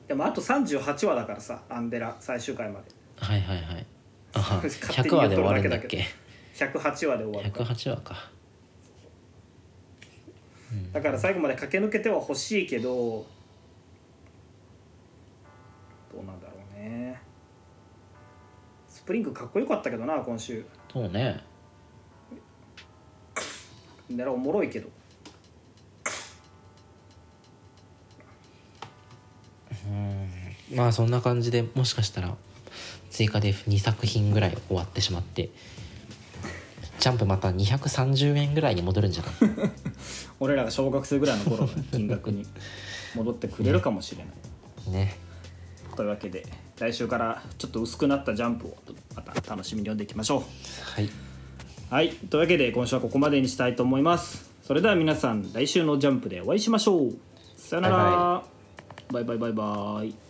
[0.09, 2.87] でもあと38話だからさアンデラ最終回まで。
[3.15, 3.85] はいはいはい。
[4.33, 7.51] あは勝手100に言っとる話で終わるんだっだけだけ108話で終わる。
[7.51, 8.31] から108話か。
[10.91, 12.89] だから最後まで駆け抜けては欲しいけど
[16.11, 17.21] どうなんだろうね。
[18.87, 20.65] スプリングかっこよかったけどな今週。
[20.91, 21.43] そうね。
[24.11, 24.89] 狙おもろいけど
[30.73, 32.35] まあそんな感じでもしかしたら
[33.09, 35.49] 追加で2作品ぐらい終わってしまって
[36.99, 39.71] ジャンプまた230円ぐらいに戻るんじゃない？
[40.39, 42.45] 俺らが小学生ぐらいの頃の金額に
[43.15, 44.29] 戻ってくれるかもしれな
[44.89, 45.15] い、ね。
[45.95, 46.45] というわけで
[46.77, 48.77] 来週からちょっと薄くなったジャンプを
[49.15, 50.41] また楽しみに読んでいきましょう。
[50.95, 51.09] はい。
[51.89, 52.09] はい。
[52.29, 54.49] というわけで今週はここまでにしたいと思います。
[54.65, 57.13] それでは皆さん来週のジャンプでお会いしましょう。
[57.57, 58.43] さよなら。
[59.11, 60.28] バイバイバイバイ